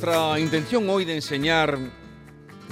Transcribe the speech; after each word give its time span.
Nuestra 0.00 0.38
intención 0.38 0.88
hoy 0.88 1.04
de 1.04 1.16
enseñar 1.16 1.76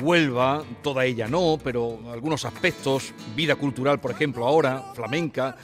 Huelva, 0.00 0.62
toda 0.80 1.04
ella 1.04 1.26
no, 1.26 1.58
pero 1.60 1.98
algunos 2.12 2.44
aspectos, 2.44 3.12
vida 3.34 3.56
cultural, 3.56 3.98
por 3.98 4.12
ejemplo, 4.12 4.46
ahora, 4.46 4.92
flamenca, 4.94 5.56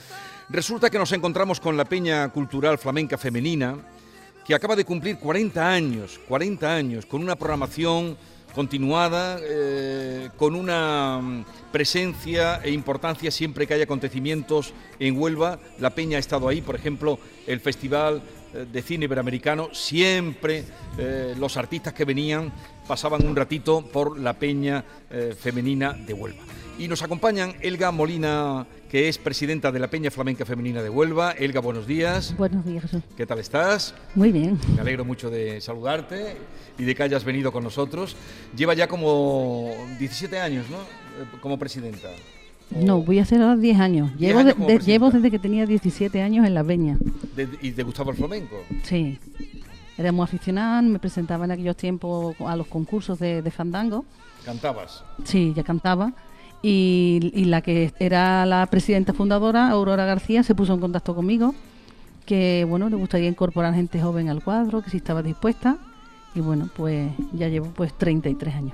resulta 0.49 0.89
que 0.89 0.97
nos 0.97 1.13
encontramos 1.13 1.61
con 1.61 1.77
la 1.77 1.85
Peña 1.85 2.27
Cultural 2.33 2.77
Flamenca 2.77 3.17
Femenina, 3.17 3.77
que 4.45 4.53
acaba 4.53 4.75
de 4.75 4.83
cumplir 4.83 5.19
40 5.19 5.71
años, 5.71 6.19
40 6.27 6.75
años, 6.75 7.05
con 7.05 7.23
una 7.23 7.37
programación 7.37 8.17
continuada, 8.53 9.39
eh, 9.41 10.31
con 10.35 10.55
una 10.55 11.19
mm, 11.21 11.45
presencia 11.71 12.59
e 12.61 12.71
importancia 12.71 13.31
siempre 13.31 13.65
que 13.67 13.73
haya 13.73 13.85
acontecimientos 13.85 14.73
en 14.99 15.17
Huelva. 15.17 15.59
La 15.79 15.91
Peña 15.91 16.17
ha 16.17 16.19
estado 16.19 16.49
ahí, 16.49 16.61
por 16.61 16.75
ejemplo, 16.75 17.19
el 17.47 17.61
Festival 17.61 18.21
de 18.53 18.81
Cine 18.81 19.05
Iberoamericano, 19.05 19.69
siempre 19.73 20.63
eh, 20.97 21.35
los 21.37 21.57
artistas 21.57 21.93
que 21.93 22.05
venían 22.05 22.51
pasaban 22.87 23.25
un 23.25 23.35
ratito 23.35 23.81
por 23.85 24.19
la 24.19 24.33
Peña 24.33 24.83
eh, 25.09 25.35
Femenina 25.39 25.93
de 25.93 26.13
Huelva. 26.13 26.43
Y 26.77 26.87
nos 26.87 27.03
acompañan 27.03 27.53
Elga 27.61 27.91
Molina, 27.91 28.65
que 28.89 29.07
es 29.07 29.19
presidenta 29.19 29.71
de 29.71 29.79
la 29.79 29.89
Peña 29.89 30.09
Flamenca 30.09 30.43
Femenina 30.43 30.81
de 30.81 30.89
Huelva. 30.89 31.31
Elga, 31.31 31.61
buenos 31.61 31.85
días. 31.85 32.35
Buenos 32.35 32.65
días. 32.65 32.89
¿Qué 33.15 33.25
tal 33.27 33.39
estás? 33.39 33.93
Muy 34.15 34.31
bien. 34.31 34.59
Me 34.73 34.81
alegro 34.81 35.05
mucho 35.05 35.29
de 35.29 35.61
saludarte 35.61 36.35
y 36.77 36.83
de 36.83 36.95
que 36.95 37.03
hayas 37.03 37.23
venido 37.23 37.51
con 37.51 37.63
nosotros. 37.63 38.15
Lleva 38.55 38.73
ya 38.73 38.87
como 38.87 39.71
17 39.99 40.39
años, 40.39 40.65
¿no? 40.69 40.77
Eh, 40.77 41.27
Como 41.41 41.59
presidenta. 41.59 42.09
No, 42.81 43.01
voy 43.01 43.19
a 43.19 43.23
hacer 43.23 43.41
ahora 43.41 43.55
10 43.57 43.79
años. 43.79 44.09
10 44.17 44.19
Llevo, 44.35 44.39
años 44.39 44.67
de- 44.67 44.79
llevo 44.79 45.11
desde 45.11 45.29
que 45.31 45.39
tenía 45.39 45.65
17 45.65 46.21
años 46.21 46.45
en 46.45 46.53
la 46.53 46.63
Peña. 46.63 46.97
¿Y 47.61 47.71
te 47.71 47.83
gustaba 47.83 48.11
el 48.11 48.17
flamenco? 48.17 48.55
Sí. 48.83 49.19
Era 49.97 50.11
muy 50.11 50.23
aficionada, 50.23 50.81
me 50.81 50.97
presentaba 50.99 51.45
en 51.45 51.51
aquellos 51.51 51.77
tiempos 51.77 52.35
a 52.39 52.55
los 52.55 52.67
concursos 52.67 53.19
de, 53.19 53.41
de 53.41 53.51
fandango. 53.51 54.05
¿Cantabas? 54.45 55.03
Sí, 55.23 55.53
ya 55.55 55.63
cantaba. 55.63 56.13
Y, 56.61 57.31
y 57.35 57.45
la 57.45 57.61
que 57.61 57.93
era 57.99 58.45
la 58.45 58.65
presidenta 58.67 59.13
fundadora, 59.13 59.69
Aurora 59.69 60.05
García, 60.05 60.43
se 60.43 60.55
puso 60.55 60.73
en 60.73 60.79
contacto 60.79 61.13
conmigo, 61.13 61.53
que 62.25 62.65
bueno, 62.67 62.89
le 62.89 62.95
gustaría 62.95 63.27
incorporar 63.29 63.73
gente 63.75 64.01
joven 64.01 64.29
al 64.29 64.43
cuadro, 64.43 64.81
que 64.81 64.89
si 64.89 64.97
estaba 64.97 65.21
dispuesta. 65.21 65.77
Y 66.35 66.39
bueno, 66.39 66.67
pues 66.75 67.11
ya 67.31 67.47
llevo 67.47 67.67
pues 67.75 67.93
33 67.93 68.55
años. 68.55 68.73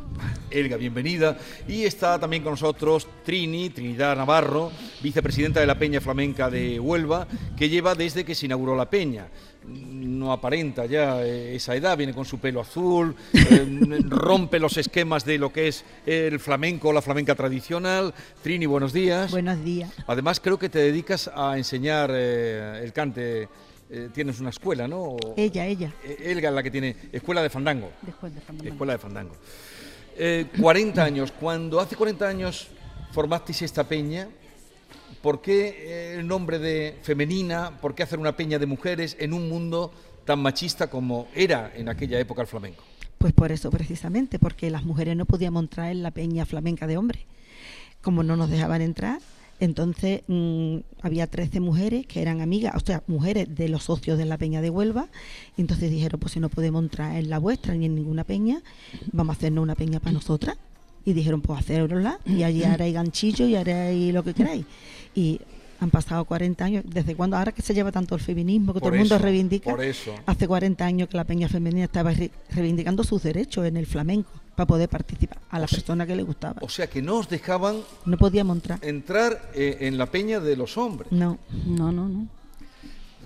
Elga, 0.50 0.78
bienvenida. 0.78 1.38
Y 1.68 1.84
está 1.84 2.18
también 2.18 2.42
con 2.42 2.54
nosotros 2.54 3.08
Trini, 3.26 3.70
Trinidad 3.70 4.16
Navarro, 4.16 4.72
vicepresidenta 5.02 5.60
de 5.60 5.68
la 5.68 5.78
Peña 5.78 6.00
Flamenca 6.00 6.50
de 6.50 6.80
Huelva, 6.80 7.28
que 7.58 7.68
lleva 7.68 7.96
desde 7.96 8.24
que 8.24 8.34
se 8.34 8.46
inauguró 8.46 8.78
la 8.78 8.90
Peña. 8.90 9.28
No 9.68 10.32
aparenta 10.32 10.86
ya 10.86 11.22
eh, 11.22 11.56
esa 11.56 11.76
edad, 11.76 11.98
viene 11.98 12.14
con 12.14 12.24
su 12.24 12.40
pelo 12.40 12.62
azul, 12.62 13.14
eh, 13.34 14.00
rompe 14.08 14.58
los 14.58 14.78
esquemas 14.78 15.26
de 15.26 15.38
lo 15.38 15.52
que 15.52 15.68
es 15.68 15.84
el 16.06 16.40
flamenco 16.40 16.90
o 16.90 16.94
la 16.94 17.02
flamenca 17.02 17.36
tradicional. 17.36 18.14
Trini, 18.42 18.66
buenos 18.68 18.94
días. 18.94 19.32
Buenos 19.32 19.64
días. 19.64 19.92
Además, 20.08 20.40
creo 20.40 20.58
que 20.58 20.70
te 20.70 20.80
dedicas 20.80 21.30
a 21.34 21.58
enseñar 21.58 22.10
eh, 22.14 22.82
el 22.84 22.94
cante. 22.94 23.50
Eh, 23.90 24.10
tienes 24.14 24.40
una 24.40 24.50
escuela, 24.50 24.88
¿no? 24.88 25.02
O- 25.02 25.34
Ella, 25.38 25.66
ella. 25.66 25.94
Eh, 26.04 26.18
Elga 26.32 26.50
es 26.50 26.56
la 26.56 26.64
que 26.64 26.72
tiene 26.72 26.96
escuela 27.12 27.42
de 27.42 27.50
fandango. 27.50 27.92
Después 28.02 28.34
de 28.34 28.42
fandango. 28.42 28.70
Escuela 28.72 28.94
de 28.94 29.00
Fandango. 29.00 29.36
Eh, 30.18 30.46
40 30.60 31.04
años. 31.04 31.32
Cuando 31.32 31.80
hace 31.80 31.96
40 31.96 32.28
años 32.28 32.68
formasteis 33.12 33.62
esta 33.64 33.86
peña, 33.88 34.28
¿por 35.22 35.42
qué 35.42 35.68
eh, 36.14 36.16
el 36.20 36.28
nombre 36.28 36.60
de 36.60 36.98
femenina? 37.02 37.78
¿Por 37.82 37.96
qué 37.96 38.04
hacer 38.04 38.20
una 38.20 38.36
peña 38.36 38.60
de 38.60 38.66
mujeres 38.66 39.16
en 39.20 39.34
un 39.34 39.50
mundo 39.50 39.92
tan 40.26 40.40
machista 40.40 40.90
como 40.90 41.28
era 41.34 41.72
en 41.76 41.90
aquella 41.90 42.20
época 42.20 42.42
el 42.42 42.48
flamenco? 42.48 42.84
Pues 43.18 43.34
por 43.34 43.52
eso 43.52 43.70
precisamente, 43.70 44.40
porque 44.40 44.70
las 44.70 44.84
mujeres 44.84 45.16
no 45.18 45.26
podíamos 45.26 45.64
entrar 45.64 45.92
en 45.92 46.04
la 46.04 46.12
peña 46.12 46.46
flamenca 46.46 46.88
de 46.88 46.98
hombres. 46.98 47.24
Como 48.02 48.24
no 48.24 48.36
nos 48.38 48.50
dejaban 48.50 48.82
entrar, 48.82 49.20
entonces 49.60 50.22
mm, 50.28 50.78
había 51.02 51.28
13 51.28 51.60
mujeres 51.60 52.06
que 52.08 52.22
eran 52.22 52.42
amigas, 52.42 52.74
o 52.76 52.80
sea, 52.86 53.04
mujeres 53.08 53.54
de 53.56 53.70
los 53.70 53.84
socios 53.84 54.18
de 54.18 54.26
la 54.26 54.38
peña 54.38 54.62
de 54.62 54.70
Huelva. 54.70 55.08
Y 55.58 55.62
entonces 55.62 55.92
dijeron, 55.92 56.20
pues 56.20 56.34
si 56.34 56.40
no 56.40 56.50
podemos 56.50 56.82
entrar 56.84 57.16
en 57.18 57.30
la 57.30 57.40
vuestra 57.40 57.74
ni 57.76 57.86
en 57.86 57.96
ninguna 57.96 58.24
peña, 58.24 58.62
vamos 59.12 59.36
a 59.36 59.38
hacernos 59.38 59.64
una 59.64 59.76
peña 59.76 60.00
para 60.00 60.14
nosotras. 60.14 60.58
Y 61.06 61.14
dijeron, 61.14 61.42
pues 61.42 61.60
hacerosla 61.60 62.20
y 62.26 62.44
allí 62.44 62.64
haréis 62.64 62.94
ganchillo 62.94 63.48
y 63.48 63.56
haréis 63.56 64.14
lo 64.14 64.24
que 64.24 64.34
queráis. 64.34 64.66
Y 65.16 65.40
han 65.80 65.90
pasado 65.92 66.26
40 66.26 66.64
años, 66.66 66.84
¿desde 66.88 67.16
cuándo? 67.16 67.38
Ahora 67.38 67.54
que 67.54 67.62
se 67.62 67.74
lleva 67.74 67.92
tanto 67.92 68.14
el 68.16 68.22
feminismo, 68.22 68.74
que 68.74 68.80
Por 68.82 68.90
todo 68.90 68.94
el 68.96 69.00
mundo 69.00 69.16
eso, 69.16 69.24
reivindica. 69.24 69.72
por 69.72 69.82
eso. 69.84 70.14
Hace 70.26 70.46
40 70.48 70.86
años 70.86 71.08
que 71.08 71.16
la 71.18 71.24
Peña 71.24 71.48
Femenina 71.48 71.86
estaba 71.86 72.12
re- 72.12 72.32
reivindicando 72.52 73.04
sus 73.06 73.24
derechos 73.24 73.66
en 73.66 73.78
el 73.78 73.86
flamenco 73.86 74.30
para 74.60 74.68
poder 74.68 74.90
participar 74.90 75.38
a 75.52 75.58
la 75.58 75.68
persona 75.68 76.06
que 76.06 76.14
le 76.18 76.24
gustaba. 76.24 76.58
O 76.62 76.68
sea 76.68 76.88
que 76.88 77.02
no 77.02 77.16
os 77.20 77.30
dejaban 77.30 77.80
No 78.04 78.18
podíamos 78.18 78.58
entrar. 78.58 78.80
entrar 78.82 79.52
eh, 79.56 79.78
en 79.88 79.98
la 79.98 80.06
peña 80.08 80.42
de 80.42 80.58
los 80.58 80.78
hombres. 80.78 81.10
No. 81.14 81.40
No, 81.66 81.94
no, 81.94 82.10
no. 82.10 82.28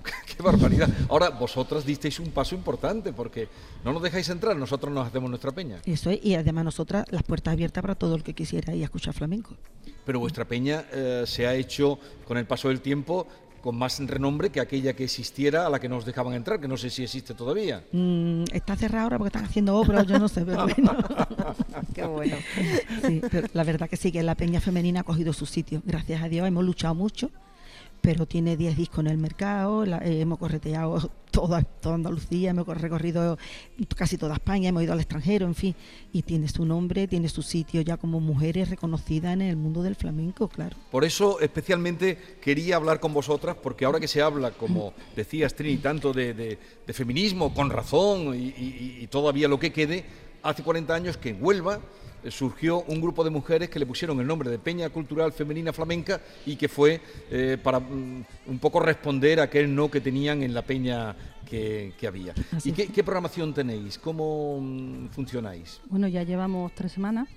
¡Qué 0.36 0.40
barbaridad! 0.40 0.88
Ahora, 1.08 1.30
vosotras 1.30 1.84
disteis 1.84 2.20
un 2.20 2.30
paso 2.30 2.54
importante 2.54 3.12
porque 3.12 3.48
no 3.84 3.92
nos 3.92 4.00
dejáis 4.02 4.28
entrar, 4.28 4.54
nosotros 4.56 4.92
nos 4.94 5.08
hacemos 5.08 5.28
nuestra 5.28 5.50
peña. 5.50 5.80
Eso 5.86 6.10
es. 6.10 6.20
Y 6.24 6.34
además 6.36 6.66
nosotras 6.66 7.04
las 7.10 7.24
puertas 7.24 7.52
abiertas 7.52 7.82
para 7.82 7.96
todo 7.96 8.14
el 8.14 8.22
que 8.22 8.32
quisiera 8.32 8.72
ir 8.76 8.82
a 8.82 8.84
escuchar 8.84 9.12
flamenco. 9.12 9.56
Pero 10.06 10.20
vuestra 10.20 10.44
peña 10.44 10.84
eh, 10.92 11.24
se 11.26 11.48
ha 11.48 11.54
hecho 11.54 11.98
con 12.28 12.36
el 12.38 12.46
paso 12.46 12.68
del 12.68 12.80
tiempo 12.80 13.26
con 13.64 13.78
más 13.78 13.98
renombre 13.98 14.50
que 14.50 14.60
aquella 14.60 14.92
que 14.92 15.04
existiera 15.04 15.66
a 15.66 15.70
la 15.70 15.80
que 15.80 15.88
nos 15.88 16.04
dejaban 16.04 16.34
entrar, 16.34 16.60
que 16.60 16.68
no 16.68 16.76
sé 16.76 16.90
si 16.90 17.02
existe 17.02 17.32
todavía. 17.32 17.82
Mm, 17.92 18.44
está 18.52 18.76
cerrada 18.76 19.04
ahora 19.04 19.16
porque 19.16 19.28
están 19.28 19.46
haciendo 19.46 19.74
obras, 19.76 20.06
yo 20.06 20.18
no 20.18 20.28
sé, 20.28 20.44
pero 20.44 20.66
bueno. 20.68 20.94
Qué 21.94 22.04
bueno. 22.04 22.36
Sí, 23.06 23.22
pero 23.30 23.48
la 23.54 23.64
verdad 23.64 23.88
que 23.88 23.96
sí, 23.96 24.12
que 24.12 24.22
la 24.22 24.34
Peña 24.34 24.60
Femenina 24.60 25.00
ha 25.00 25.02
cogido 25.02 25.32
su 25.32 25.46
sitio. 25.46 25.80
Gracias 25.86 26.22
a 26.22 26.28
Dios 26.28 26.46
hemos 26.46 26.62
luchado 26.62 26.94
mucho, 26.94 27.30
pero 28.04 28.26
tiene 28.26 28.54
10 28.58 28.76
discos 28.76 28.98
en 28.98 29.06
el 29.06 29.16
mercado, 29.16 29.86
la- 29.86 29.96
eh, 30.04 30.20
hemos 30.20 30.36
correteado 30.38 31.10
toda, 31.30 31.62
toda 31.62 31.94
Andalucía, 31.94 32.50
hemos 32.50 32.66
recorrido 32.66 33.38
casi 33.96 34.18
toda 34.18 34.34
España, 34.34 34.68
hemos 34.68 34.82
ido 34.82 34.92
al 34.92 35.00
extranjero, 35.00 35.46
en 35.46 35.54
fin, 35.54 35.74
y 36.12 36.20
tiene 36.20 36.46
su 36.48 36.66
nombre, 36.66 37.08
tiene 37.08 37.30
su 37.30 37.40
sitio 37.40 37.80
ya 37.80 37.96
como 37.96 38.20
mujeres 38.20 38.68
reconocidas 38.68 39.32
en 39.32 39.40
el 39.40 39.56
mundo 39.56 39.82
del 39.82 39.94
flamenco, 39.96 40.48
claro. 40.48 40.76
Por 40.90 41.02
eso 41.04 41.40
especialmente 41.40 42.18
quería 42.42 42.76
hablar 42.76 43.00
con 43.00 43.14
vosotras, 43.14 43.56
porque 43.62 43.86
ahora 43.86 43.98
que 43.98 44.06
se 44.06 44.20
habla, 44.20 44.50
como 44.50 44.92
decías 45.16 45.54
Trini, 45.54 45.78
tanto 45.78 46.12
de, 46.12 46.34
de- 46.34 46.58
de 46.86 46.92
feminismo, 46.92 47.54
con 47.54 47.70
razón, 47.70 48.34
y, 48.34 48.48
y- 48.48 48.98
y 49.00 49.06
todavía 49.06 49.48
lo 49.48 49.58
que 49.58 49.72
quede, 49.72 50.04
hace 50.42 50.62
40 50.62 50.94
años 50.94 51.16
que 51.16 51.30
en 51.30 51.42
Huelva 51.42 51.80
surgió 52.30 52.82
un 52.84 53.00
grupo 53.00 53.24
de 53.24 53.30
mujeres 53.30 53.70
que 53.70 53.78
le 53.78 53.86
pusieron 53.86 54.20
el 54.20 54.26
nombre 54.26 54.50
de 54.50 54.58
Peña 54.58 54.88
Cultural 54.90 55.32
Femenina 55.32 55.72
Flamenca 55.72 56.20
y 56.46 56.56
que 56.56 56.68
fue 56.68 57.00
eh, 57.30 57.58
para 57.62 57.80
mm, 57.80 58.24
un 58.46 58.58
poco 58.58 58.80
responder 58.80 59.40
a 59.40 59.44
aquel 59.44 59.74
no 59.74 59.90
que 59.90 60.00
tenían 60.00 60.42
en 60.42 60.54
la 60.54 60.62
peña 60.62 61.14
que, 61.48 61.92
que 61.98 62.06
había. 62.06 62.34
Así 62.52 62.70
¿Y 62.70 62.72
qué, 62.72 62.86
qué 62.88 63.04
programación 63.04 63.52
tenéis? 63.52 63.98
¿Cómo 63.98 64.60
mm, 64.60 65.08
funcionáis? 65.08 65.80
Bueno, 65.88 66.08
ya 66.08 66.22
llevamos 66.22 66.72
tres 66.74 66.92
semanas. 66.92 67.28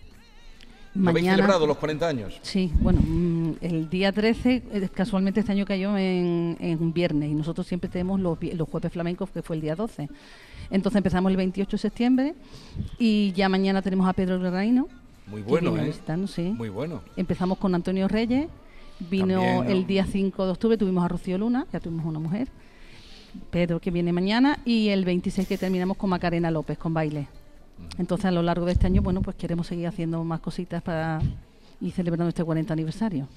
¿No 0.97 1.09
habéis 1.11 1.27
celebrado 1.27 1.67
los 1.67 1.77
40 1.77 2.07
años? 2.07 2.39
Sí, 2.41 2.71
bueno, 2.79 2.99
mm, 3.01 3.53
el 3.61 3.89
día 3.89 4.11
13, 4.11 4.63
eh, 4.71 4.89
casualmente 4.93 5.39
este 5.39 5.51
año 5.51 5.65
cayó 5.65 5.97
en, 5.97 6.57
en 6.59 6.81
un 6.81 6.91
viernes 6.91 7.29
y 7.29 7.33
nosotros 7.33 7.67
siempre 7.67 7.89
tenemos 7.89 8.19
los, 8.19 8.37
los 8.41 8.67
jueves 8.67 8.91
flamencos, 8.91 9.29
que 9.29 9.41
fue 9.41 9.55
el 9.55 9.61
día 9.61 9.75
12. 9.75 10.09
Entonces 10.69 10.97
empezamos 10.97 11.29
el 11.29 11.37
28 11.37 11.69
de 11.69 11.77
septiembre 11.77 12.35
y 12.97 13.31
ya 13.33 13.47
mañana 13.47 13.81
tenemos 13.81 14.07
a 14.07 14.13
Pedro 14.13 14.39
Guerraino. 14.39 14.87
Muy 15.27 15.41
bueno, 15.41 15.77
¿eh? 15.77 15.85
visitarnos, 15.85 16.31
sí. 16.31 16.53
Muy 16.57 16.69
bueno. 16.69 17.01
Empezamos 17.15 17.57
con 17.57 17.75
Antonio 17.75 18.07
Reyes, 18.07 18.47
vino 19.09 19.41
También, 19.41 19.55
¿no? 19.55 19.63
el 19.63 19.85
día 19.85 20.05
5 20.05 20.45
de 20.45 20.51
octubre, 20.51 20.77
tuvimos 20.77 21.03
a 21.03 21.07
Rocío 21.07 21.37
Luna, 21.37 21.67
ya 21.71 21.79
tuvimos 21.79 22.05
una 22.05 22.19
mujer, 22.19 22.47
Pedro 23.51 23.79
que 23.79 23.91
viene 23.91 24.13
mañana 24.13 24.59
y 24.65 24.89
el 24.89 25.05
26 25.05 25.47
que 25.47 25.57
terminamos 25.57 25.97
con 25.97 26.09
Macarena 26.09 26.49
López, 26.49 26.77
con 26.77 26.93
baile. 26.93 27.27
Entonces 27.97 28.25
a 28.25 28.31
lo 28.31 28.41
largo 28.41 28.65
de 28.65 28.73
este 28.73 28.87
año, 28.87 29.01
bueno, 29.01 29.21
pues 29.21 29.35
queremos 29.35 29.67
seguir 29.67 29.87
haciendo 29.87 30.23
más 30.23 30.39
cositas 30.39 30.81
para 30.81 31.19
y 31.79 31.91
celebrando 31.91 32.29
este 32.29 32.43
40 32.43 32.73
aniversario. 32.73 33.27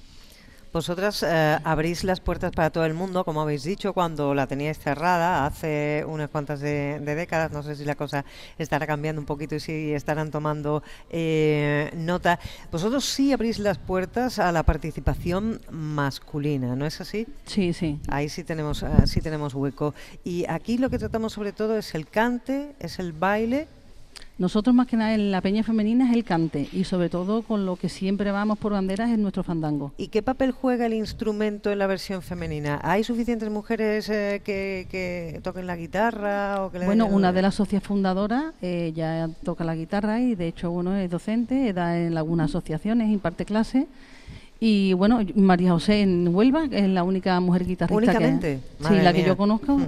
Vosotras 0.73 1.21
eh, 1.27 1.57
abrís 1.65 2.05
las 2.05 2.21
puertas 2.21 2.53
para 2.53 2.69
todo 2.69 2.85
el 2.85 2.93
mundo, 2.93 3.25
como 3.25 3.41
habéis 3.41 3.63
dicho, 3.63 3.91
cuando 3.91 4.33
la 4.33 4.47
teníais 4.47 4.79
cerrada 4.79 5.45
hace 5.45 6.05
unas 6.07 6.29
cuantas 6.29 6.61
de, 6.61 7.01
de 7.01 7.15
décadas. 7.15 7.51
No 7.51 7.61
sé 7.61 7.75
si 7.75 7.83
la 7.83 7.95
cosa 7.95 8.23
estará 8.57 8.87
cambiando 8.87 9.19
un 9.19 9.25
poquito 9.25 9.53
y 9.53 9.59
si 9.59 9.91
estarán 9.91 10.31
tomando 10.31 10.81
eh, 11.09 11.91
nota. 11.93 12.39
Vosotros 12.71 13.03
sí 13.03 13.33
abrís 13.33 13.59
las 13.59 13.79
puertas 13.79 14.39
a 14.39 14.53
la 14.53 14.63
participación 14.63 15.59
masculina, 15.71 16.73
¿no 16.77 16.85
es 16.85 17.01
así? 17.01 17.27
Sí, 17.45 17.73
sí. 17.73 17.99
Ahí 18.07 18.29
sí 18.29 18.45
tenemos, 18.45 18.81
eh, 18.81 18.87
sí 19.07 19.19
tenemos 19.19 19.53
hueco. 19.53 19.93
Y 20.23 20.45
aquí 20.47 20.77
lo 20.77 20.89
que 20.89 20.99
tratamos 20.99 21.33
sobre 21.33 21.51
todo 21.51 21.77
es 21.77 21.95
el 21.95 22.07
cante, 22.07 22.75
es 22.79 22.97
el 22.97 23.11
baile. 23.11 23.67
Nosotros 24.41 24.73
más 24.73 24.87
que 24.87 24.97
nada 24.97 25.13
en 25.13 25.29
la 25.29 25.39
peña 25.39 25.61
femenina 25.61 26.09
es 26.09 26.15
el 26.15 26.23
cante 26.23 26.67
y 26.73 26.83
sobre 26.85 27.09
todo 27.09 27.43
con 27.43 27.67
lo 27.67 27.75
que 27.75 27.89
siempre 27.89 28.31
vamos 28.31 28.57
por 28.57 28.71
banderas 28.71 29.11
es 29.11 29.19
nuestro 29.19 29.43
fandango. 29.43 29.93
¿Y 29.97 30.07
qué 30.07 30.23
papel 30.23 30.49
juega 30.49 30.87
el 30.87 30.95
instrumento 30.95 31.69
en 31.69 31.77
la 31.77 31.85
versión 31.85 32.23
femenina? 32.23 32.79
¿Hay 32.81 33.03
suficientes 33.03 33.51
mujeres 33.51 34.09
eh, 34.09 34.41
que, 34.43 34.87
que 34.89 35.41
toquen 35.43 35.67
la 35.67 35.75
guitarra? 35.75 36.65
O 36.65 36.71
que 36.71 36.79
Bueno, 36.79 37.05
una 37.05 37.31
de 37.31 37.43
las 37.43 37.53
socias 37.53 37.83
fundadoras 37.83 38.45
eh, 38.63 38.91
ya 38.95 39.29
toca 39.43 39.63
la 39.63 39.75
guitarra 39.75 40.19
y 40.19 40.33
de 40.33 40.47
hecho 40.47 40.71
uno 40.71 40.95
es 40.95 41.07
docente, 41.11 41.71
da 41.71 41.99
en 41.99 42.17
algunas 42.17 42.49
asociaciones, 42.49 43.11
imparte 43.11 43.45
clases. 43.45 43.85
Y 44.63 44.93
bueno, 44.93 45.21
María 45.33 45.71
José 45.71 46.01
en 46.03 46.27
Huelva 46.35 46.65
es 46.69 46.87
la 46.87 47.01
única 47.01 47.39
mujer 47.39 47.65
guitarrista 47.65 47.95
Únicamente. 47.97 48.59
que, 48.79 48.87
sí, 48.87 48.93
la 49.01 49.11
que 49.11 49.23
yo 49.23 49.35
conozco. 49.35 49.79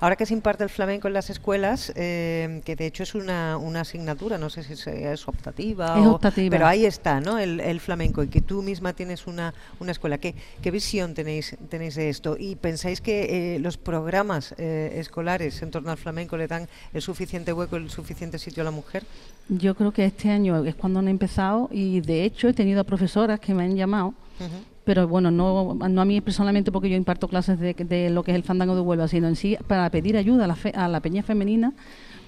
Ahora 0.00 0.16
que 0.16 0.26
se 0.26 0.34
imparte 0.34 0.64
el 0.64 0.70
flamenco 0.70 1.06
en 1.06 1.14
las 1.14 1.30
escuelas, 1.30 1.92
eh, 1.94 2.60
que 2.64 2.74
de 2.74 2.86
hecho 2.86 3.04
es 3.04 3.14
una, 3.14 3.56
una 3.56 3.82
asignatura, 3.82 4.36
no 4.36 4.50
sé 4.50 4.64
si 4.64 4.72
es, 4.72 4.84
es 4.88 5.28
optativa, 5.28 6.00
Es 6.00 6.04
o- 6.04 6.16
optativa. 6.16 6.50
pero 6.50 6.66
ahí 6.66 6.84
está, 6.84 7.20
¿no? 7.20 7.38
El, 7.38 7.60
el 7.60 7.78
flamenco 7.78 8.24
y 8.24 8.26
que 8.26 8.40
tú 8.40 8.60
misma 8.60 8.92
tienes 8.92 9.28
una, 9.28 9.54
una 9.78 9.92
escuela. 9.92 10.18
¿Qué, 10.18 10.34
¿Qué 10.60 10.72
visión 10.72 11.14
tenéis, 11.14 11.56
tenéis 11.68 11.94
de 11.94 12.08
esto? 12.08 12.36
¿Y 12.36 12.56
pensáis 12.56 13.00
que 13.00 13.54
eh, 13.54 13.58
los 13.60 13.76
programas 13.76 14.52
eh, 14.58 14.94
escolares 14.96 15.62
en 15.62 15.70
torno 15.70 15.92
al 15.92 15.96
flamenco 15.96 16.36
le 16.36 16.48
dan 16.48 16.66
el 16.92 17.02
suficiente 17.02 17.52
hueco, 17.52 17.76
el 17.76 17.88
suficiente 17.88 18.40
sitio 18.40 18.62
a 18.62 18.64
la 18.64 18.72
mujer? 18.72 19.04
Yo 19.48 19.76
creo 19.76 19.92
que 19.92 20.04
este 20.04 20.28
año 20.28 20.64
es 20.64 20.74
cuando 20.74 20.98
han 20.98 21.06
empezado 21.08 21.68
y 21.72 22.00
de 22.00 22.24
hecho 22.24 22.48
he 22.48 22.52
tenido 22.52 22.80
a 22.80 22.84
profesoras 22.84 23.38
que 23.38 23.54
me 23.54 23.62
han 23.62 23.76
llamado, 23.76 24.07
Pero 24.84 25.06
bueno, 25.06 25.30
no, 25.30 25.74
no 25.74 26.00
a 26.00 26.04
mí 26.04 26.20
personalmente 26.22 26.72
porque 26.72 26.88
yo 26.88 26.96
imparto 26.96 27.28
clases 27.28 27.58
de, 27.60 27.74
de 27.74 28.08
lo 28.08 28.22
que 28.22 28.30
es 28.30 28.36
el 28.36 28.42
fandango 28.42 28.74
de 28.74 28.80
Huelva, 28.80 29.06
sino 29.08 29.28
en 29.28 29.36
sí 29.36 29.56
para 29.66 29.90
pedir 29.90 30.16
ayuda 30.16 30.44
a 30.44 30.46
la, 30.46 30.56
fe- 30.56 30.72
a 30.74 30.88
la 30.88 31.00
peña 31.00 31.22
femenina 31.22 31.72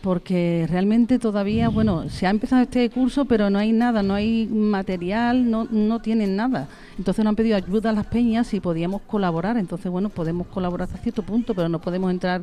porque 0.03 0.67
realmente 0.71 1.19
todavía, 1.19 1.69
bueno, 1.69 2.09
se 2.09 2.27
ha 2.27 2.31
empezado 2.31 2.62
este 2.62 2.88
curso, 2.88 3.27
pero 3.27 3.50
no 3.50 3.59
hay 3.59 3.73
nada, 3.73 4.03
no 4.03 4.15
hay 4.15 4.47
material, 4.47 5.50
no, 5.50 5.65
no 5.71 6.00
tienen 6.00 6.37
nada. 6.37 6.69
Entonces 6.97 7.23
nos 7.23 7.31
han 7.32 7.37
pedido 7.37 7.56
ayuda 7.56 7.91
a 7.91 7.93
las 7.93 8.06
peñas 8.06 8.47
si 8.47 8.61
podíamos 8.61 9.03
colaborar. 9.03 9.59
Entonces, 9.59 9.91
bueno, 9.93 10.09
podemos 10.09 10.47
colaborar 10.47 10.88
hasta 10.88 11.03
cierto 11.03 11.23
punto, 11.23 11.55
pero 11.55 11.69
no 11.69 11.81
podemos 11.82 12.11
entrar 12.11 12.43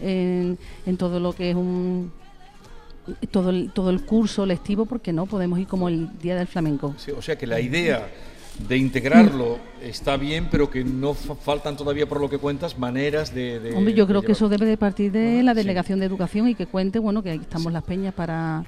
en, 0.00 0.58
en 0.84 0.96
todo 0.96 1.20
lo 1.20 1.32
que 1.32 1.50
es 1.50 1.56
un 1.56 2.10
todo 3.30 3.50
el, 3.50 3.70
todo 3.70 3.90
el 3.90 4.02
curso 4.02 4.44
lectivo 4.44 4.84
porque 4.84 5.12
no 5.12 5.26
podemos 5.26 5.60
ir 5.60 5.68
como 5.68 5.88
el 5.88 6.08
día 6.18 6.34
del 6.34 6.48
flamenco. 6.48 6.92
Sí, 6.98 7.12
o 7.12 7.22
sea 7.22 7.38
que 7.38 7.46
la 7.46 7.60
idea 7.60 8.08
de 8.68 8.76
integrarlo 8.78 9.58
está 9.82 10.16
bien, 10.16 10.48
pero 10.50 10.70
que 10.70 10.82
no 10.84 11.14
fa- 11.14 11.34
faltan 11.34 11.76
todavía, 11.76 12.06
por 12.08 12.20
lo 12.20 12.28
que 12.30 12.38
cuentas, 12.38 12.78
maneras 12.78 13.34
de... 13.34 13.60
de- 13.60 13.74
Hombre, 13.74 13.94
yo 13.94 14.06
de 14.06 14.10
creo 14.12 14.22
que 14.22 14.32
eso 14.32 14.48
debe 14.48 14.66
de 14.66 14.76
partir 14.76 15.12
de 15.12 15.42
la 15.42 15.52
Sí. 15.52 15.58
delegación 15.58 16.00
de 16.00 16.06
educación 16.06 16.48
y 16.48 16.54
que 16.54 16.66
cuente, 16.66 16.98
bueno, 16.98 17.22
que 17.22 17.30
aquí 17.32 17.42
estamos 17.42 17.72
las 17.72 17.82
peñas 17.84 18.14
para, 18.14 18.64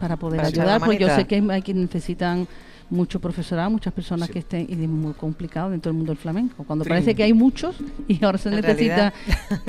para 0.00 0.16
poder 0.16 0.38
Para 0.38 0.48
ayudar, 0.48 0.80
pues 0.84 0.98
yo 0.98 1.08
sé 1.14 1.26
que 1.26 1.42
hay 1.50 1.62
quienes 1.62 1.84
necesitan 1.84 2.46
mucho 2.90 3.20
profesorado, 3.20 3.70
muchas 3.70 3.92
personas 3.92 4.26
Sí. 4.26 4.32
que 4.32 4.38
estén 4.40 4.66
y 4.68 4.72
es 4.72 4.88
muy 4.88 5.12
complicado 5.12 5.70
dentro 5.70 5.90
del 5.90 5.96
mundo 5.96 6.10
del 6.10 6.18
flamenco. 6.18 6.64
Cuando 6.64 6.84
Trin- 6.84 6.88
parece 6.88 7.14
que 7.14 7.22
hay 7.22 7.32
muchos 7.32 7.76
y 8.08 8.22
ahora 8.24 8.36
se 8.36 8.48
En 8.48 8.56
necesita 8.56 9.12
realidad. 9.12 9.14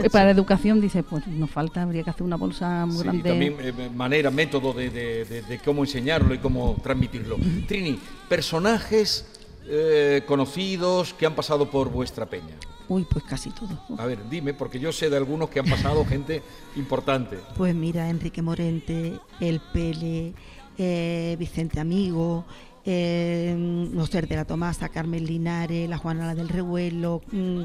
eh, 0.03 0.09
para 0.11 0.31
educación, 0.31 0.81
dice, 0.81 1.03
pues 1.03 1.27
nos 1.27 1.51
falta, 1.51 1.83
habría 1.83 2.01
que 2.03 2.09
hacer 2.09 2.23
una 2.23 2.35
bolsa 2.35 2.87
muy 2.87 2.95
Sí, 2.95 3.01
y 3.01 3.03
grande. 3.03 3.29
también 3.29 3.55
eh, 3.61 3.89
manera, 3.95 4.31
método 4.31 4.73
de, 4.73 4.89
de- 4.89 5.25
de- 5.25 5.41
de 5.43 5.59
cómo 5.59 5.83
enseñarlo 5.83 6.33
y 6.33 6.39
cómo 6.39 6.75
transmitirlo. 6.81 7.37
Trini, 7.67 7.99
personajes 8.27 9.25
eh, 9.67 10.23
conocidos 10.27 11.13
que 11.13 11.25
han 11.25 11.35
pasado 11.35 11.69
por 11.69 11.89
vuestra 11.89 12.25
peña. 12.25 12.55
Uy, 12.87 13.05
pues 13.09 13.23
casi 13.23 13.49
todo. 13.51 13.79
A 13.97 14.05
ver, 14.05 14.19
dime, 14.29 14.53
porque 14.53 14.79
yo 14.79 14.91
sé 14.91 15.09
de 15.09 15.15
algunos 15.17 15.49
que 15.49 15.59
han 15.59 15.65
pasado 15.65 16.05
gente 16.05 16.41
importante. 16.75 17.37
Pues 17.55 17.73
mira, 17.73 18.09
Enrique 18.09 18.41
Morente, 18.41 19.17
El 19.39 19.61
Pele, 19.61 20.33
eh, 20.77 21.35
Vicente 21.39 21.79
Amigo, 21.79 22.43
eh, 22.85 23.55
Nocer 23.57 24.27
de 24.27 24.35
la 24.35 24.45
Tomasa, 24.45 24.89
Carmen 24.89 25.25
Linares, 25.25 25.87
la 25.89 25.97
Juana 25.97 26.25
la 26.27 26.35
del 26.35 26.49
Revuelo, 26.49 27.21
mm, 27.31 27.61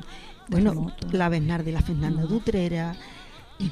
bueno, 0.49 0.71
Terremoto. 0.71 1.09
la 1.11 1.29
Bernarda 1.29 1.71
y 1.71 1.73
la 1.73 1.83
Fernanda 1.83 2.23
Dutrera. 2.23 2.95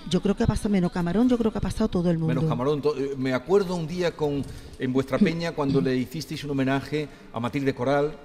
Yo 0.09 0.23
creo 0.23 0.35
que 0.35 0.45
ha 0.45 0.47
pasado 0.47 0.71
menos 0.71 0.91
Camarón, 0.93 1.29
yo 1.29 1.37
creo 1.37 1.53
que 1.53 1.59
ha 1.59 1.61
pasado 1.61 1.89
todo 1.89 2.11
el 2.11 2.19
mundo. 2.19 2.35
Menos 2.35 2.49
Camarón. 2.49 2.81
to- 2.81 2.97
eh, 2.99 3.15
Me 3.19 3.35
acuerdo 3.35 3.75
un 3.77 3.87
día 3.87 4.17
con, 4.17 4.43
en 4.79 4.93
vuestra 4.93 5.19
peña 5.19 5.53
cuando 5.53 5.81
le 5.81 5.95
hicisteis 5.97 6.43
un 6.45 6.51
homenaje 6.53 7.07
a 7.33 7.39
Matilde 7.41 7.75
Coral, 7.75 8.17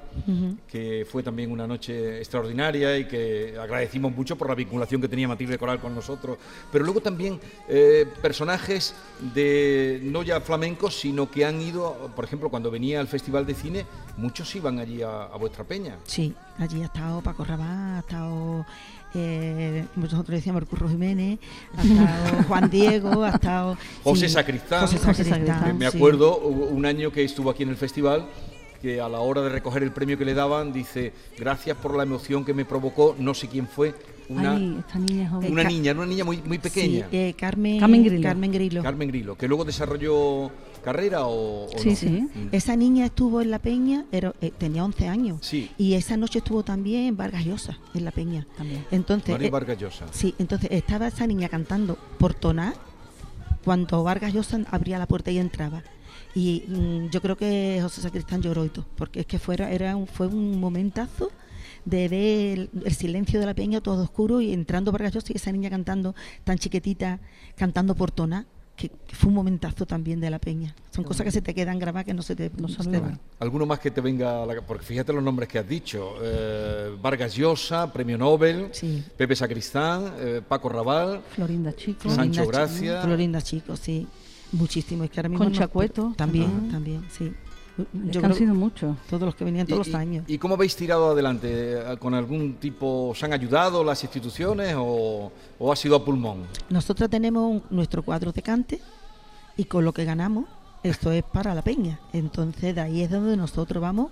que 0.67 1.05
fue 1.09 1.21
también 1.21 1.51
una 1.51 1.67
noche 1.67 2.17
extraordinaria 2.19 2.97
y 2.97 3.05
que 3.07 3.55
agradecimos 3.59 4.15
mucho 4.15 4.37
por 4.37 4.47
la 4.49 4.55
vinculación 4.55 5.01
que 5.01 5.07
tenía 5.07 5.27
Matilde 5.27 5.57
Coral 5.57 5.79
con 5.79 5.93
nosotros. 5.93 6.37
Pero 6.71 6.85
luego 6.85 7.01
también 7.01 7.39
eh, 7.67 8.05
personajes 8.21 8.95
de 9.35 9.99
no 10.03 10.23
ya 10.23 10.39
flamencos, 10.41 10.97
sino 10.99 11.29
que 11.29 11.45
han 11.45 11.61
ido, 11.61 12.09
por 12.15 12.25
ejemplo, 12.25 12.49
cuando 12.49 12.71
venía 12.71 12.99
al 12.99 13.07
Festival 13.07 13.45
de 13.45 13.53
Cine, 13.53 13.85
muchos 14.17 14.55
iban 14.55 14.79
allí 14.79 15.01
a, 15.01 15.23
a 15.25 15.37
vuestra 15.37 15.63
peña. 15.63 15.97
Sí, 16.05 16.33
allí 16.57 16.81
ha 16.81 16.85
estado 16.85 17.21
Paco 17.21 17.43
Rabá, 17.43 17.97
ha 17.97 17.99
estado, 17.99 18.65
eh, 19.13 19.85
nosotros 19.95 20.27
decíamos 20.29 20.61
el 20.61 20.67
Curro 20.67 20.89
Jiménez, 20.89 21.39
ha 21.77 21.81
estado 21.81 22.43
Juan 22.47 22.69
Diego, 22.69 23.23
ha 23.23 23.29
estado... 23.29 23.77
José 24.03 24.27
sí, 24.27 24.33
Sacristán. 24.33 24.87
José. 24.87 25.73
Me 25.77 25.85
acuerdo 25.87 26.37
un 26.37 26.85
año 26.85 27.11
que 27.11 27.23
estuvo 27.23 27.49
aquí 27.49 27.63
en 27.63 27.69
el 27.69 27.77
festival 27.77 28.25
que 28.81 29.01
a 29.01 29.09
la 29.09 29.19
hora 29.19 29.41
de 29.41 29.49
recoger 29.49 29.83
el 29.83 29.91
premio 29.91 30.17
que 30.17 30.23
le 30.23 30.33
daban 30.33 30.71
dice 30.71 31.11
gracias 31.37 31.75
por 31.77 31.97
la 31.97 32.03
emoción 32.03 32.45
que 32.45 32.53
me 32.53 32.63
provocó 32.63 33.13
no 33.19 33.33
sé 33.33 33.49
quién 33.49 33.67
fue 33.67 33.93
una, 34.29 34.53
Ay, 34.53 34.77
esta 34.79 34.99
niña 34.99 35.29
joven. 35.29 35.51
una 35.51 35.63
niña 35.65 35.91
una 35.91 36.05
niña 36.05 36.23
muy 36.23 36.37
muy 36.37 36.57
Sí, 36.57 36.61
pequeña 36.63 37.07
eh, 37.11 37.33
Carmen, 37.37 37.77
Carmen 37.79 38.03
Grillo. 38.05 38.23
Carmen 38.23 38.51
Grillo. 38.53 38.81
Carmen 38.83 39.07
Grillo 39.09 39.35
que 39.37 39.49
luego 39.49 39.65
desarrolló 39.65 40.49
carrera 40.79 41.25
o, 41.25 41.65
o 41.65 41.77
Sí, 41.79 41.89
no? 41.89 41.95
sí. 41.95 42.07
Mm. 42.09 42.49
Esa 42.51 42.75
niña 42.75 43.05
estuvo 43.05 43.41
en 43.41 43.51
la 43.51 43.59
peña, 43.59 44.05
era- 44.11 44.33
eh, 44.41 44.51
tenía 44.57 44.83
11 44.83 45.07
años. 45.07 45.39
Sí. 45.41 45.69
Y 45.77 45.93
esa 45.93 46.17
noche 46.17 46.39
estuvo 46.39 46.63
también 46.63 47.03
en 47.05 47.17
Vargas 47.17 47.45
Llosa, 47.45 47.77
en 47.93 48.05
la 48.05 48.11
peña. 48.11 48.45
También. 48.57 48.85
Entonces, 48.91 49.29
María 49.29 49.47
eh, 49.47 49.51
Vargas 49.51 49.77
Llosa 49.77 50.05
sí, 50.11 50.35
entonces 50.39 50.69
estaba 50.71 51.07
esa 51.07 51.25
niña 51.27 51.49
cantando 51.49 51.97
por 52.17 52.33
tonar 52.33 52.73
cuando 53.63 54.03
Vargas 54.03 54.33
Llosa 54.33 54.59
abría 54.71 54.97
la 54.99 55.07
puerta 55.07 55.31
y 55.31 55.37
entraba. 55.37 55.83
Y 56.35 56.63
mm, 56.67 57.09
yo 57.09 57.21
creo 57.21 57.35
que 57.37 57.79
José 57.81 58.01
Sacristán 58.01 58.41
lloró 58.41 58.63
y 58.65 58.69
todo, 58.69 58.85
porque 58.95 59.21
es 59.21 59.25
que 59.25 59.39
fuera, 59.39 59.71
era 59.71 59.95
un, 59.95 60.07
fue 60.07 60.27
un 60.27 60.59
momentazo 60.59 61.31
de 61.85 62.07
ver 62.07 62.59
el, 62.59 62.69
el 62.85 62.93
silencio 62.93 63.39
de 63.39 63.45
la 63.45 63.53
peña 63.53 63.81
todo 63.81 64.03
oscuro 64.03 64.41
y 64.41 64.53
entrando 64.53 64.91
Vargas 64.91 65.13
Llosa 65.13 65.33
y 65.33 65.37
esa 65.37 65.51
niña 65.51 65.69
cantando 65.69 66.13
tan 66.43 66.57
chiquitita, 66.57 67.19
cantando 67.55 67.95
por 67.95 68.11
tonar, 68.11 68.45
que, 68.79 68.89
que 68.89 69.15
fue 69.15 69.27
un 69.27 69.35
momentazo 69.35 69.85
también 69.85 70.19
de 70.21 70.29
la 70.29 70.39
peña. 70.39 70.73
Son 70.91 71.03
cosas 71.03 71.25
que 71.25 71.31
se 71.31 71.41
te 71.41 71.53
quedan 71.53 71.77
grabadas 71.79 72.05
que 72.05 72.13
no 72.13 72.21
se 72.21 72.35
te, 72.35 72.49
No 72.57 72.67
se 72.69 72.81
te 72.89 72.99
van. 72.99 73.19
alguno 73.39 73.65
más 73.65 73.79
que 73.79 73.91
te 73.91 73.99
venga 73.99 74.41
a 74.43 74.45
la, 74.45 74.61
porque 74.61 74.85
fíjate 74.85 75.11
los 75.11 75.21
nombres 75.21 75.49
que 75.49 75.59
has 75.59 75.67
dicho 75.67 76.13
eh, 76.21 76.95
Vargas 77.01 77.35
Llosa 77.35 77.91
premio 77.91 78.17
Nobel 78.17 78.69
Sí. 78.71 79.03
Pepe 79.17 79.35
Sacristán 79.35 80.13
eh, 80.19 80.41
Paco 80.47 80.69
Raval 80.69 81.21
Florinda 81.35 81.75
Chico. 81.75 82.09
Sancho 82.09 82.47
Gracia. 82.47 83.01
Florinda 83.01 83.41
Chico, 83.41 83.75
sí. 83.75 84.07
Muchísimo. 84.53 85.03
Es 85.03 85.11
que 85.11 85.19
ahora 85.19 85.29
mismo 85.29 85.43
Concha 85.45 85.61
no- 85.65 85.69
Cueto, 85.69 86.13
También, 86.15 86.49
también. 86.69 86.71
también, 86.71 87.05
sí. 87.11 87.31
Es 87.81 88.11
Yo 88.11 88.21
que 88.21 88.27
han 88.27 88.33
sido 88.33 88.53
muchos. 88.55 88.97
Todos 89.09 89.23
los 89.23 89.35
que 89.35 89.43
venían 89.45 89.67
todos 89.67 89.87
¿Y- 89.87 89.91
los 89.91 89.99
años. 89.99 90.25
¿Y 90.27 90.37
cómo 90.37 90.55
habéis 90.55 90.75
tirado 90.75 91.11
adelante? 91.11 91.47
Eh, 91.51 91.97
¿Con 91.99 92.13
algún 92.13 92.55
tipo, 92.55 93.09
os 93.09 93.23
han 93.23 93.33
ayudado 93.33 93.83
las 93.83 94.03
instituciones 94.03 94.75
o, 94.77 95.31
o 95.59 95.71
ha 95.71 95.75
sido 95.75 95.95
a 95.95 96.03
pulmón? 96.05 96.43
Nosotros 96.69 97.09
tenemos 97.09 97.43
un- 97.51 97.63
nuestro 97.69 98.03
cuadro 98.03 98.31
de 98.31 98.41
cante 98.41 98.81
y 99.57 99.65
con 99.65 99.83
lo 99.85 99.93
que 99.93 100.05
ganamos, 100.05 100.45
esto 100.83 101.11
es 101.11 101.23
para 101.23 101.53
la 101.55 101.61
peña. 101.61 101.99
Entonces, 102.13 102.73
de 102.75 102.81
ahí 102.81 103.01
es 103.01 103.09
donde 103.11 103.35
nosotros 103.37 103.81
vamos 103.81 104.11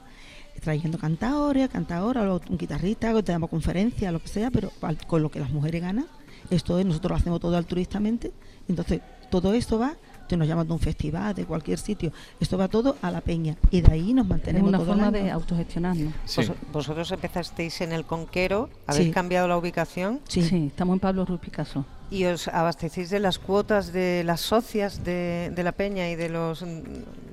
trayendo 0.62 0.98
cantadores, 0.98 1.70
cantadoras, 1.70 2.42
un 2.50 2.58
guitarrista, 2.58 3.14
o 3.14 3.24
tenemos 3.24 3.50
conferencias, 3.50 4.12
lo 4.12 4.20
que 4.20 4.28
sea, 4.28 4.50
pero 4.50 4.72
al- 4.82 4.98
con 5.06 5.22
lo 5.22 5.30
que 5.30 5.40
las 5.40 5.52
mujeres 5.52 5.82
ganan, 5.82 6.08
esto 6.50 6.80
es, 6.80 6.86
nosotros 6.86 7.12
lo 7.12 7.16
hacemos 7.18 7.40
todo 7.40 7.56
altruistamente. 7.58 8.32
Entonces, 8.68 9.02
todo 9.30 9.54
esto 9.54 9.78
va, 9.78 9.96
te 10.28 10.38
nos 10.38 10.48
llaman 10.48 10.68
de 10.68 10.74
un 10.74 10.80
festival, 10.80 11.34
de 11.34 11.46
cualquier 11.46 11.80
sitio, 11.80 12.12
esto 12.40 12.58
va 12.58 12.68
todo 12.68 12.98
a 13.02 13.10
la 13.12 13.22
peña 13.22 13.56
y 13.72 13.82
de 13.82 13.92
ahí 13.92 14.14
nos 14.14 14.26
Es 14.26 14.30
mantenemos 14.30 14.70
una 14.70 14.78
todo 14.78 14.94
el 14.94 15.00
forma 15.00 15.08
año. 15.18 15.24
de 15.26 15.32
autogestionarnos. 15.32 16.14
Sí. 16.26 16.42
Vos- 16.46 16.52
vosotros 16.74 17.12
empezasteis 17.12 17.82
en 17.82 17.92
el 17.94 18.06
Conquero, 18.06 18.70
habéis 18.86 19.08
Sí. 19.08 19.12
cambiado 19.14 19.48
la 19.48 19.58
ubicación 19.58 20.20
Sí. 20.28 20.42
Sí. 20.44 20.68
estamos 20.68 20.94
en 20.96 21.00
Pablo 21.00 21.26
Ruiz 21.26 21.40
Picasso. 21.40 21.86
Y 22.10 22.24
os 22.26 22.48
abastecéis 22.48 23.10
de 23.10 23.20
las 23.20 23.38
cuotas 23.38 23.92
de 23.92 24.24
las 24.26 24.40
socias 24.42 25.04
de, 25.04 25.52
de 25.54 25.64
la 25.64 25.74
peña 25.74 26.10
y 26.10 26.16
de 26.16 26.30
los 26.30 26.62
mm, 26.62 26.66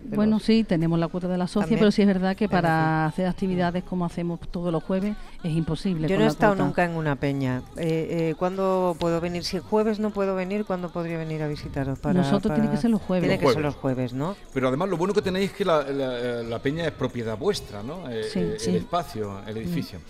de 0.04 0.16
Bueno, 0.16 0.37
los- 0.37 0.43
sí, 0.43 0.64
tenemos 0.64 0.99
la 0.99 1.09
cuota 1.09 1.28
de 1.28 1.38
la 1.38 1.47
socia, 1.47 1.62
También. 1.62 1.78
pero 1.78 1.90
sí 1.93 2.02
es 2.02 2.09
verdad 2.09 2.37
que 2.37 2.49
para 2.49 3.07
hacer 3.07 3.26
actividades 3.26 3.85
como 3.85 4.04
hacemos 4.04 4.38
todos 4.50 4.71
los 4.73 4.83
jueves 4.85 5.16
es 5.43 5.52
imposible. 5.52 6.09
Yo 6.09 6.19
no 6.19 6.25
he 6.25 6.26
estado 6.26 6.54
cuota. 6.54 6.64
nunca 6.64 6.85
en 6.85 6.90
una 6.93 7.16
peña. 7.16 7.62
Eh, 7.76 8.31
eh, 8.31 8.35
¿Cuándo 8.38 8.97
puedo 8.99 9.21
venir? 9.21 9.45
Si 9.45 9.57
el 9.57 9.62
jueves 9.62 9.99
no 10.00 10.11
puedo 10.11 10.35
venir, 10.35 10.64
¿cuándo 10.66 10.90
podría 10.90 11.16
venir 11.19 11.43
a 11.43 11.49
visitaros? 11.49 11.99
Para, 12.00 12.14
Nosotros 12.21 12.52
tiene 12.54 12.66
para- 12.69 12.73
que 12.76 12.83
ser 12.83 12.90
los 12.90 13.00
jueves. 13.00 13.28
Tiene 13.28 13.43
que 13.43 13.52
ser 13.52 13.62
los 13.62 13.76
jueves, 13.76 14.12
¿no? 14.12 14.37
Pero 14.52 14.69
además 14.69 14.88
lo 14.90 14.97
bueno 14.99 15.14
que 15.14 15.23
tenéis 15.23 15.50
es 15.52 15.57
que 15.57 15.64
la, 15.64 15.83
la- 15.85 16.43
la 16.43 16.59
peña 16.59 16.85
es 16.85 16.93
propiedad 16.93 17.38
vuestra, 17.38 17.83
¿no? 17.83 18.11
Eh, 18.11 18.25
Sí, 18.25 18.40
eh, 18.40 18.57
sí. 18.59 18.71
El 18.71 18.76
espacio, 18.76 19.40
el 19.47 19.57
edificio. 19.57 20.00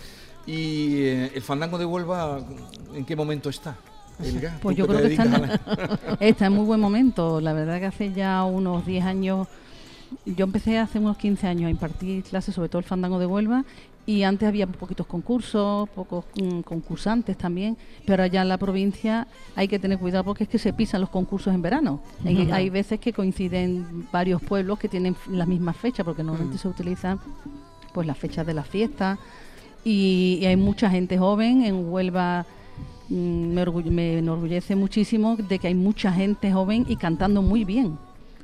Y 0.45 0.97
eh, 1.03 1.31
el 1.35 1.41
fandango 1.41 1.77
de 1.77 1.85
Huelva, 1.85 2.39
¿en 2.93 3.05
qué 3.05 3.15
momento 3.15 3.49
está? 3.49 3.75
Elga, 4.23 4.57
Pues 4.61 4.75
¿tú 4.75 4.81
yo 4.81 4.87
creo 4.87 5.01
que 5.01 5.07
está 5.07 5.23
en, 5.23 5.33
a 5.35 5.37
la- 5.39 5.99
está 6.19 6.45
en 6.47 6.53
muy 6.53 6.65
buen 6.65 6.79
momento. 6.79 7.41
La 7.41 7.53
verdad 7.53 7.79
que 7.79 7.85
hace 7.85 8.13
ya 8.13 8.43
unos 8.43 8.85
10 8.85 9.03
años, 9.05 9.47
yo 10.25 10.45
empecé 10.45 10.77
hace 10.79 10.99
unos 10.99 11.17
15 11.17 11.47
años 11.47 11.67
a 11.67 11.71
impartir 11.71 12.23
clases, 12.23 12.55
sobre 12.55 12.69
todo 12.69 12.79
el 12.79 12.85
fandango 12.85 13.19
de 13.19 13.25
Huelva, 13.25 13.65
y 14.07 14.21
antes 14.21 14.47
había 14.47 14.67
poquitos 14.67 15.07
concursos, 15.07 15.89
pocos 15.89 16.25
mm, 16.39 16.59
concursantes 16.61 17.35
también, 17.37 17.75
pero 18.05 18.21
allá 18.21 18.43
en 18.43 18.49
la 18.49 18.57
provincia 18.59 19.27
hay 19.55 19.67
que 19.67 19.79
tener 19.79 19.97
cuidado 19.97 20.23
porque 20.23 20.43
es 20.43 20.49
que 20.49 20.59
se 20.59 20.73
pisan 20.73 21.01
los 21.01 21.09
concursos 21.09 21.53
en 21.55 21.61
verano. 21.63 22.01
Hay, 22.23 22.49
hay 22.51 22.69
veces 22.69 22.99
que 22.99 23.13
coinciden 23.13 24.07
varios 24.13 24.43
pueblos 24.43 24.77
que 24.77 24.87
tienen 24.89 25.15
las 25.31 25.47
mismas 25.47 25.75
fechas, 25.75 26.05
porque 26.05 26.21
normalmente 26.23 26.59
se 26.59 26.67
utilizan 26.67 27.19
pues 27.93 28.05
las 28.05 28.17
fechas 28.17 28.45
de 28.45 28.53
las 28.53 28.67
fiestas 28.67 29.17
y, 29.83 30.37
y 30.41 30.45
hay 30.45 30.55
mucha 30.55 30.89
gente 30.89 31.17
joven 31.17 31.63
en 31.63 31.89
Huelva. 31.91 32.45
Mm, 33.09 33.53
Me, 33.53 33.61
orgull- 33.65 33.89
me 33.91 34.17
enorgullece 34.19 34.75
muchísimo 34.75 35.35
de 35.37 35.59
que 35.59 35.67
hay 35.67 35.75
mucha 35.75 36.11
gente 36.11 36.51
joven 36.51 36.85
y 36.87 36.95
cantando 36.95 37.41
muy 37.41 37.63
bien, 37.65 37.97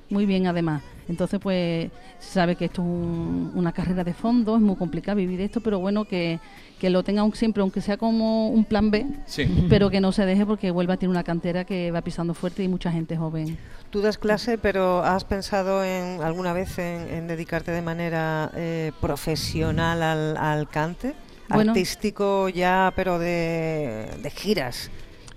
muy 0.10 0.26
bien 0.26 0.48
además. 0.48 0.82
Entonces, 1.10 1.40
pues, 1.42 1.90
se 2.20 2.32
sabe 2.34 2.56
que 2.56 2.66
esto 2.66 2.82
es 2.82 2.88
un- 2.88 3.52
una 3.56 3.72
carrera 3.74 4.04
de 4.04 4.14
fondo, 4.14 4.56
es 4.56 4.62
muy 4.62 4.76
complicado 4.78 5.18
vivir 5.18 5.42
esto, 5.42 5.60
pero 5.60 5.80
bueno, 5.80 6.06
que, 6.06 6.40
que 6.80 6.90
lo 6.90 7.04
tenga 7.04 7.24
un- 7.24 7.34
siempre, 7.36 7.62
aunque 7.62 7.82
sea 7.82 7.98
como 7.98 8.48
un 8.50 8.64
plan 8.64 8.92
B, 8.92 9.06
Sí. 9.26 9.66
pero 9.70 9.90
que 9.90 10.00
no 10.00 10.12
se 10.14 10.26
deje 10.26 10.46
porque 10.46 10.72
Huelva 10.72 10.96
tiene 10.98 11.12
una 11.12 11.24
cantera 11.24 11.66
que 11.66 11.92
va 11.92 12.02
pisando 12.02 12.34
fuerte 12.34 12.64
y 12.64 12.68
mucha 12.70 12.92
gente 12.92 13.18
joven. 13.18 13.58
Tú 13.90 14.00
das 14.02 14.18
clase, 14.18 14.58
pero 14.58 15.04
¿has 15.04 15.26
pensado 15.26 15.84
en 15.84 16.22
alguna 16.22 16.54
vez 16.54 16.78
en, 16.80 17.10
en 17.14 17.28
dedicarte 17.28 17.72
de 17.72 17.82
manera 17.82 18.50
eh, 18.56 18.92
profesional 19.02 20.02
al, 20.04 20.38
al 20.38 20.70
cante? 20.70 21.14
Bueno. 21.54 21.72
Artístico 21.72 22.50
ya, 22.50 22.94
pero 22.96 23.20
de, 23.20 24.10
de 24.22 24.30
giras. 24.30 24.92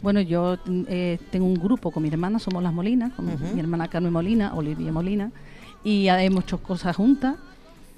Bueno, 0.04 0.20
yo 0.20 0.58
eh, 0.68 1.18
tengo 1.30 1.46
un 1.46 1.54
grupo 1.54 1.90
con 1.90 2.02
mi 2.02 2.10
hermana, 2.10 2.38
somos 2.38 2.62
las 2.62 2.74
Molinas, 2.74 3.14
con 3.14 3.24
mi 3.24 3.58
hermana 3.58 3.88
Carmen 3.88 4.12
Molina, 4.12 4.52
Olivia 4.54 4.92
Molina, 4.92 5.32
y 5.82 6.08
hemos 6.08 6.44
hecho 6.44 6.62
cosas 6.62 6.94
juntas. 6.94 7.36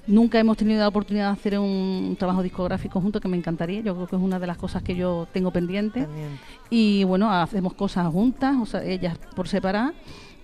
Nunca 0.07 0.39
hemos 0.39 0.55
tenido 0.55 0.79
la 0.79 0.87
oportunidad 0.87 1.25
de 1.25 1.33
hacer 1.33 1.59
un, 1.59 2.15
trabajo 2.17 2.41
discográfico 2.41 3.01
juntos, 3.01 3.21
que 3.21 3.27
me 3.27 3.35
encantaría. 3.35 3.81
Yo 3.81 3.93
creo 3.93 4.07
que 4.07 4.15
es 4.15 4.21
una 4.21 4.39
de 4.39 4.47
las 4.47 4.57
cosas 4.57 4.83
que 4.83 4.95
yo 4.95 5.27
tengo 5.33 5.51
pendiente. 5.51 6.03
Pendiente. 6.05 6.39
Y 6.69 7.03
bueno, 7.03 7.29
hacemos 7.29 7.73
cosas 7.73 8.07
juntas, 8.07 8.55
o 8.57 8.65
sea, 8.65 8.85
ellas 8.85 9.17
por 9.35 9.49
separar, 9.49 9.93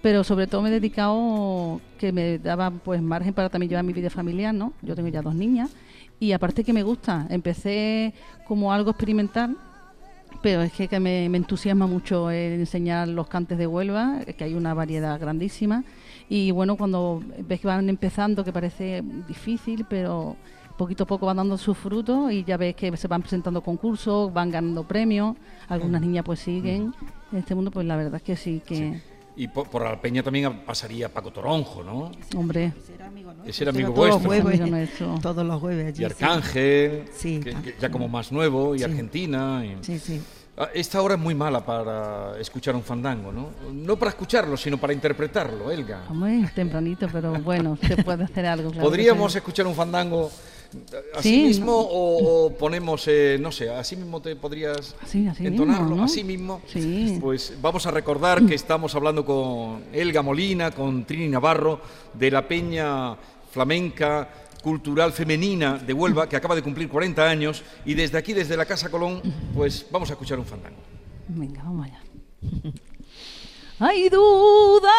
pero 0.02 0.26
sobre 0.26 0.48
todo 0.48 0.64
me 0.64 0.68
he 0.68 0.74
dedicado, 0.74 1.80
que 1.98 2.12
me 2.12 2.40
daba 2.40 2.72
pues 2.72 3.02
margen 3.02 3.34
para 3.34 3.48
también 3.48 3.70
llevar 3.70 3.86
mi 3.86 3.94
vida 3.94 4.10
familiar, 4.10 4.54
¿no? 4.54 4.74
Yo 4.82 4.96
tengo 4.96 5.08
ya 5.08 5.22
dos 5.22 5.34
niñas 5.34 5.70
y 6.24 6.32
aparte 6.32 6.64
que 6.64 6.72
me 6.72 6.84
gusta, 6.84 7.28
empecé 7.30 8.14
como 8.48 8.72
algo 8.72 8.92
experimental, 8.92 9.58
pero 10.42 10.62
es 10.62 10.72
que, 10.72 10.88
que 10.88 10.98
me, 10.98 11.28
me 11.28 11.38
entusiasma 11.38 11.86
mucho 11.86 12.32
el 12.32 12.54
enseñar 12.62 13.10
los 13.10 13.28
cantes 13.28 13.58
de 13.58 13.68
Huelva, 13.68 14.22
que 14.38 14.46
hay 14.46 14.54
una 14.54 14.74
variedad 14.74 15.20
grandísima. 15.20 15.84
Y 16.30 16.52
bueno, 16.52 16.78
cuando 16.78 17.22
ves 17.46 17.60
que 17.60 17.68
van 17.68 17.90
empezando, 17.90 18.46
que 18.46 18.54
parece 18.54 19.04
difícil, 19.28 19.86
pero 19.90 20.38
poquito 20.78 21.04
a 21.04 21.08
poco 21.08 21.26
van 21.26 21.38
dando 21.38 21.58
sus 21.58 21.78
frutos 21.78 22.32
y 22.32 22.46
ya 22.46 22.56
ves 22.56 22.74
que 22.76 22.96
se 22.96 23.10
van 23.10 23.22
presentando 23.22 23.62
concursos, 23.62 24.34
van 24.34 24.50
ganando 24.50 24.88
premios, 24.88 25.36
algunas 25.68 26.02
niñas 26.02 26.24
pues 26.24 26.40
siguen. 26.40 26.94
En 27.34 27.40
este 27.40 27.54
mundo, 27.54 27.70
pues 27.70 27.86
la 27.86 27.98
verdad 27.98 28.16
es 28.16 28.24
que 28.24 28.38
sí, 28.38 28.62
que, 28.66 29.02
Y 29.36 29.48
por, 29.48 29.68
por 29.70 29.84
la 29.84 30.00
peña 30.00 30.22
también 30.22 30.60
pasaría 30.66 31.10
Paco 31.10 31.32
Toronjo, 31.32 31.84
¿no? 31.84 32.12
hombre, 32.38 32.72
Ese 32.78 32.94
era 32.94 33.08
amigo 33.08 33.30
nuestro. 33.34 33.50
Ese 33.50 33.64
era 33.64 33.72
amigo 33.72 33.94
todos 33.94 34.08
los 34.10 34.24
vuestro. 34.24 34.30
jueves, 34.44 34.62
Amigo 34.62 34.76
nuestro. 34.78 35.20
Todos 35.22 35.46
los 35.46 35.60
jueves 35.60 35.88
allí. 35.88 36.02
Y. 36.02 36.06
Arcángel, 36.06 37.06
Sí, 37.16 37.40
que- 37.40 37.54
que 37.56 37.76
ya 37.80 37.90
como 37.90 38.08
más 38.08 38.32
nuevo, 38.32 38.76
y 38.76 38.80
Sí. 38.80 38.84
Argentina. 38.86 39.64
y- 39.66 39.84
Sí, 39.84 39.98
sí. 40.00 40.22
Ah, 40.56 40.70
Esta 40.72 41.02
hora 41.02 41.16
es 41.16 41.20
muy 41.20 41.34
mala 41.34 41.66
para 41.66 42.38
escuchar 42.40 42.76
un 42.76 42.84
fandango, 42.84 43.32
¿no? 43.32 43.50
No 43.72 43.98
para 43.98 44.10
escucharlo, 44.10 44.56
sino 44.56 44.78
para 44.78 44.94
interpretarlo, 44.94 45.72
Elga. 45.72 46.04
hombre, 46.12 46.48
tempranito, 46.54 47.08
pero 47.12 47.34
bueno, 47.42 47.76
se 47.82 47.98
puede 48.04 48.26
hacer 48.26 48.46
algo. 48.46 48.70
claro 48.70 48.88
¿Podríamos 48.88 49.36
escuchar 49.36 49.66
un 49.66 49.74
fandango 49.74 50.30
así 51.16 51.30
Sí, 51.30 51.44
mismo 51.44 51.72
no. 51.72 51.78
o, 51.80 52.46
o 52.46 52.58
ponemos, 52.58 53.08
eh, 53.08 53.38
no 53.40 53.52
sé, 53.52 53.70
así 53.70 53.96
mismo 53.96 54.22
te 54.22 54.36
podrías 54.36 54.96
Así, 55.02 55.28
así 55.28 55.46
entonarlo? 55.48 55.84
mismo, 55.86 55.96
¿no? 55.98 56.04
Así 56.06 56.24
mismo. 56.24 56.62
Sí. 56.68 57.18
Pues 57.22 57.54
vamos 57.62 57.86
a 57.86 57.92
recordar 57.92 58.46
que 58.46 58.56
estamos 58.56 58.94
hablando 58.96 59.26
con 59.26 59.84
Elga 59.94 60.22
Molina, 60.22 60.72
con 60.72 61.06
Trini 61.06 61.28
Navarro, 61.30 61.80
de 62.14 62.32
la 62.32 62.48
Peña 62.48 63.16
Flamenca 63.52 64.30
Cultural 64.64 65.12
Femenina 65.12 65.78
de 65.78 65.94
Huelva, 65.94 66.28
que 66.30 66.36
acaba 66.38 66.56
de 66.56 66.62
cumplir 66.64 66.88
40 66.90 67.30
años, 67.30 67.64
y 67.86 67.94
desde 67.96 68.18
aquí, 68.18 68.34
desde 68.34 68.56
la 68.56 68.66
Casa 68.66 68.90
Colón, 68.90 69.22
pues 69.54 69.86
vamos 69.92 70.10
a 70.10 70.14
escuchar 70.14 70.40
un 70.40 70.46
fandango. 70.46 70.78
Venga, 71.28 71.62
vamos 71.64 71.86
allá. 71.88 72.02
Hay 73.80 74.08
duda 74.10 74.92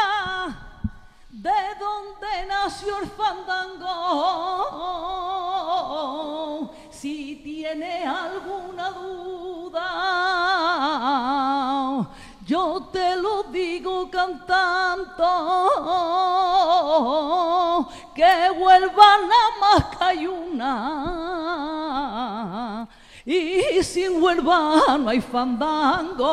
de 1.44 1.60
dónde 1.78 2.46
nació 2.48 2.98
el 3.00 3.06
fandango. 3.10 3.90
Si 6.90 7.36
tiene 7.44 8.06
alguna 8.06 8.90
duda, 8.92 9.82
yo 12.46 12.88
te 12.90 13.16
lo 13.16 13.42
digo 13.44 14.10
cantando 14.10 15.24
que 18.14 18.50
vuelva 18.58 19.18
hay 20.00 20.26
una. 20.26 21.14
Y 23.26 23.82
sin 23.82 24.22
Huelva 24.22 24.96
no 24.98 25.10
hay 25.10 25.20
fandango. 25.20 26.24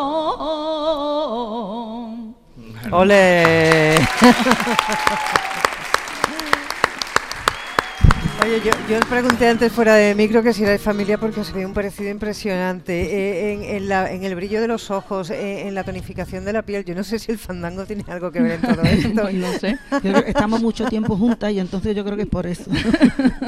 ¡Ole! 2.89 3.97
Oye, 8.43 8.59
yo, 8.65 8.71
yo 8.89 8.99
le 8.99 9.05
pregunté 9.05 9.47
antes 9.47 9.71
fuera 9.71 9.93
de 9.93 10.15
micro 10.15 10.41
que 10.41 10.51
si 10.51 10.63
era 10.63 10.71
de 10.71 10.79
familia 10.79 11.19
porque 11.19 11.43
se 11.43 11.53
ve 11.53 11.63
un 11.63 11.73
parecido 11.75 12.09
impresionante 12.09 12.91
eh, 13.03 13.53
en, 13.53 13.63
en 13.63 13.87
la- 13.87 14.11
en 14.11 14.23
el 14.23 14.35
brillo 14.35 14.59
de 14.59 14.67
los 14.67 14.89
ojos, 14.89 15.29
eh, 15.29 15.67
en 15.67 15.75
la 15.75 15.83
tonificación 15.83 16.43
de 16.43 16.51
la 16.51 16.63
piel. 16.63 16.83
Yo 16.83 16.95
no 16.95 17.03
sé 17.03 17.19
si 17.19 17.31
el 17.31 17.37
fandango 17.37 17.85
tiene 17.85 18.03
algo 18.07 18.31
que 18.31 18.41
ver 18.41 18.53
en 18.53 18.61
todo 18.61 18.81
esto. 18.81 19.21
Pues 19.21 19.35
no 19.35 19.51
sé. 19.53 19.77
Yo 19.91 19.99
creo 19.99 20.23
que 20.23 20.31
estamos 20.31 20.59
mucho 20.59 20.85
tiempo 20.87 21.15
juntas 21.15 21.51
y 21.53 21.59
entonces 21.59 21.95
yo 21.95 22.03
creo 22.03 22.15
que 22.17 22.23
es 22.23 22.29
por 22.29 22.47
eso. 22.47 22.63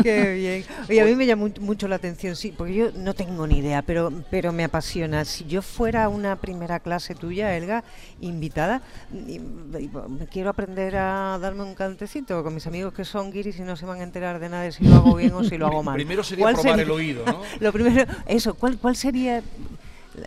Qué 0.03 0.33
bien. 0.35 0.63
Oye, 0.87 1.01
a 1.01 1.05
mí 1.05 1.15
me 1.15 1.25
llama 1.25 1.47
mu- 1.47 1.65
mucho 1.65 1.87
la 1.87 1.95
atención, 1.95 2.35
sí, 2.35 2.53
porque 2.55 2.75
yo 2.75 2.91
no 2.95 3.15
tengo 3.15 3.47
ni 3.47 3.57
idea, 3.59 3.81
pero, 3.81 4.11
pero 4.29 4.51
me 4.53 4.63
apasiona. 4.63 5.25
Si 5.25 5.45
yo 5.45 5.63
fuera 5.63 6.07
una 6.07 6.35
primera 6.35 6.79
clase 6.79 7.15
tuya, 7.15 7.57
Elga, 7.57 7.83
invitada, 8.21 8.83
y- 9.11 9.37
y- 9.79 9.89
quiero 10.31 10.51
aprender 10.51 10.95
a 10.97 11.39
darme 11.41 11.63
un 11.63 11.73
cantecito 11.73 12.43
con 12.43 12.53
mis 12.53 12.67
amigos 12.67 12.93
que 12.93 13.05
son 13.05 13.31
guiris 13.31 13.57
y 13.57 13.63
no 13.63 13.75
se 13.75 13.87
van 13.87 13.99
a 13.99 14.03
enterar 14.03 14.39
de 14.39 14.49
nada 14.49 14.61
de 14.63 14.71
si 14.83 14.89
lo 14.89 14.95
hago 14.95 15.15
bien 15.15 15.33
o 15.33 15.43
si 15.43 15.57
lo 15.57 15.67
hago 15.67 15.83
mal. 15.83 15.95
Primero 15.95 16.23
sería 16.23 16.43
¿Cuál 16.43 16.53
probar 16.55 16.71
sería- 16.71 16.83
el 16.85 16.91
oído, 16.91 17.25
¿no? 17.25 17.39
Lo 17.59 17.71
primero, 17.73 18.05
eso, 18.25 18.53
¿cuál, 18.55 18.77
cuál 18.77 18.95
sería 18.95 19.41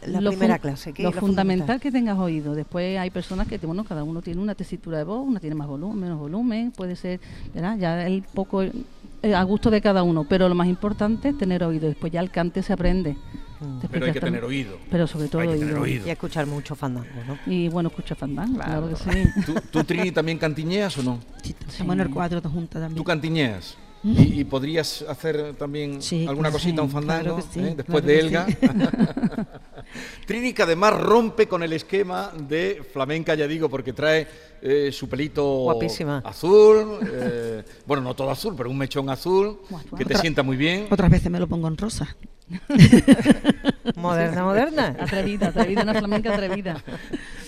la, 0.06 0.18
primera 0.30 0.58
clase? 0.58 0.92
¿Qué- 0.92 1.02
Lo 1.04 1.12
fundamental 1.12 1.80
que 1.80 1.92
tengas 1.92 2.18
oído. 2.18 2.54
Después 2.54 2.98
hay 2.98 3.10
personas 3.10 3.46
que, 3.46 3.58
bueno, 3.58 3.84
cada 3.84 4.02
uno 4.04 4.22
tiene 4.22 4.40
una 4.40 4.54
tesitura 4.54 4.98
de 4.98 5.04
voz, 5.04 5.26
una 5.26 5.38
tiene 5.40 5.54
más 5.54 5.68
volumen, 5.68 6.00
menos 6.00 6.18
volumen, 6.18 6.72
puede 6.72 6.96
ser, 6.96 7.20
¿verdad? 7.54 7.76
Ya 7.78 8.06
el 8.06 8.22
poco 8.22 8.62
eh, 8.62 9.34
a 9.34 9.42
gusto 9.44 9.70
de 9.70 9.80
cada 9.80 10.02
uno, 10.02 10.24
pero 10.28 10.48
lo 10.48 10.54
más 10.54 10.66
importante 10.68 11.28
es 11.30 11.38
tener 11.38 11.62
oído. 11.64 11.86
Después 11.88 12.12
ya 12.12 12.20
el 12.20 12.30
cante 12.30 12.62
se 12.62 12.72
aprende. 12.72 13.16
Después 13.58 13.88
Pero 13.90 14.04
hay 14.06 14.12
que 14.12 14.20
tener 14.20 14.44
oído. 14.44 14.76
Pero 14.90 15.06
sobre 15.06 15.28
todo 15.28 15.40
Hay 15.40 15.48
que 15.48 15.54
tener 15.54 15.74
oído. 15.76 15.82
oído. 15.84 16.06
Y 16.06 16.10
escuchar 16.10 16.46
mucho 16.46 16.74
fandango, 16.74 17.08
¿no? 17.26 17.38
Y 17.50 17.68
bueno, 17.68 17.88
escucha 17.88 18.14
fandango, 18.14 18.56
claro, 18.56 18.90
que 18.90 18.96
sí. 18.96 19.24
¿Tú, 19.46 19.54
tú, 19.70 19.82
Trini, 19.82 20.10
también 20.12 20.36
cantiñeas 20.36 20.98
o 20.98 21.02
no? 21.02 21.20
Sí, 21.42 21.54
estamos 21.66 21.94
en 21.94 22.00
el 22.02 22.10
cuadro 22.10 22.42
todos 22.42 22.52
juntas 22.54 22.82
también. 22.82 22.96
¿Tú 22.96 23.04
cantiñeas? 23.04 23.78
¿Y, 24.04 24.40
y 24.40 24.44
podrías 24.44 25.02
hacer 25.08 25.54
también 25.54 26.00
Sí, 26.00 26.20
alguna 26.28 26.48
claro, 26.50 26.52
cosita, 26.52 26.82
un 26.82 26.90
fandango? 26.90 27.22
claro 27.22 27.36
que 27.36 27.42
sí, 27.42 27.60
eh, 27.60 27.74
Después 27.76 28.04
claro 28.04 28.06
de 28.06 28.20
Elga. 28.20 28.46
sí. 28.46 28.56
Trini 30.26 30.52
que 30.52 30.62
además 30.62 31.00
rompe 31.00 31.46
con 31.48 31.62
el 31.62 31.72
esquema 31.72 32.32
de 32.48 32.82
flamenca, 32.92 33.34
ya 33.34 33.46
digo, 33.46 33.68
porque 33.68 33.92
trae 33.92 34.26
eh, 34.62 34.90
su 34.92 35.08
pelito 35.08 35.44
Guapísima. 35.44 36.18
azul, 36.24 36.98
eh, 37.04 37.62
bueno, 37.86 38.02
no 38.02 38.14
todo 38.14 38.30
azul, 38.30 38.54
pero 38.56 38.70
un 38.70 38.78
mechón 38.78 39.08
azul, 39.10 39.60
que 39.96 40.04
te 40.04 40.12
Otra- 40.14 40.20
sienta 40.20 40.42
muy 40.42 40.56
bien. 40.56 40.86
Otras 40.90 41.10
veces 41.10 41.30
me 41.30 41.38
lo 41.40 41.46
pongo 41.46 41.68
en 41.68 41.76
rosa. 41.76 42.16
Moderna, 43.94 44.42
moderna. 44.42 44.96
Atrevida, 44.98 45.48
atrevida, 45.48 45.82
una 45.82 45.94
flamenca 45.94 46.34
atrevida. 46.34 46.82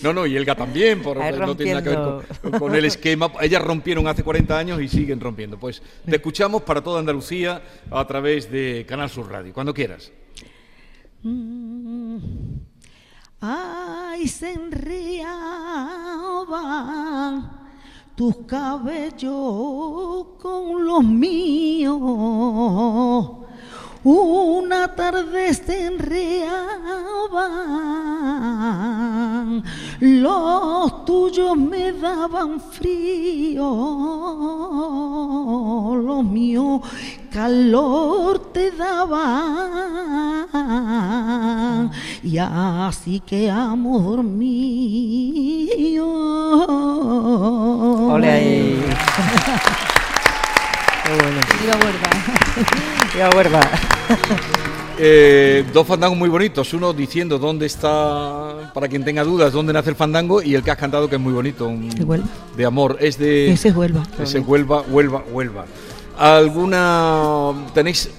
No, 0.01 0.13
no, 0.13 0.25
y 0.25 0.37
Elga 0.37 0.55
también, 0.55 1.01
por, 1.01 1.21
Ahí 1.21 1.37
no 1.37 1.57
tiene 1.57 1.73
nada 1.73 1.83
que 1.83 1.89
ver 1.89 1.99
con, 2.41 2.59
con 2.59 2.75
el 2.75 2.85
esquema. 2.85 3.31
Ellas 3.41 3.61
rompieron 3.61 4.07
hace 4.07 4.23
40 4.23 4.57
años 4.57 4.81
y 4.81 4.87
siguen 4.87 5.19
rompiendo. 5.19 5.59
Pues 5.59 5.81
te 6.05 6.15
escuchamos 6.15 6.61
para 6.61 6.81
toda 6.81 6.99
Andalucía 6.99 7.61
a 7.91 8.07
través 8.07 8.49
de 8.49 8.85
Canal 8.87 9.09
Sur 9.09 9.29
Radio, 9.29 9.53
cuando 9.53 9.73
quieras. 9.73 10.11
Mm. 11.23 12.17
Ay, 13.41 14.27
se 14.27 14.51
enreaban 14.51 15.29
tus 18.15 18.35
cabellos 18.45 20.27
con 20.37 20.85
los 20.85 21.03
míos. 21.05 21.97
Una 24.01 24.95
tarde 24.95 25.53
se 25.53 25.87
enreaban, 25.87 26.53
los 29.99 31.03
tuyos 31.03 31.57
me 31.57 31.91
daban 31.91 32.61
frío, 32.61 33.65
los 36.01 36.23
míos 36.23 36.81
calor 37.29 38.39
te 38.53 38.71
daban, 38.71 39.19
y 42.23 42.37
así 42.37 43.19
que 43.19 43.51
amor 43.51 44.23
mío. 44.23 45.38
Huerva. 53.27 53.59
Eh, 55.01 55.63
dos 55.73 55.87
fandangos 55.87 56.17
muy 56.17 56.27
bonitos, 56.29 56.73
uno 56.73 56.91
diciendo 56.91 57.39
dónde 57.39 57.65
está, 57.65 58.71
para 58.73 58.87
quien 58.89 59.03
tenga 59.05 59.23
dudas, 59.23 59.53
dónde 59.53 59.71
nace 59.71 59.89
el 59.91 59.95
fandango 59.95 60.41
y 60.41 60.55
el 60.55 60.61
que 60.63 60.71
has 60.71 60.77
cantado 60.77 61.07
que 61.09 61.15
es 61.15 61.21
muy 61.21 61.31
bonito, 61.31 61.67
un- 61.69 61.89
De 61.89 62.03
Huelva. 62.03 62.27
de 62.57 62.65
amor, 62.65 62.97
es 62.99 63.17
de... 63.17 63.51
Ese 63.51 63.69
es 63.69 63.75
Huelva. 63.75 64.03
Ese 64.21 64.39
Huelva, 64.39 64.81
Huelva, 64.81 65.23
Huelva. 65.31 65.65
¿Alguna, 66.17 67.53
tenéis 67.73 68.09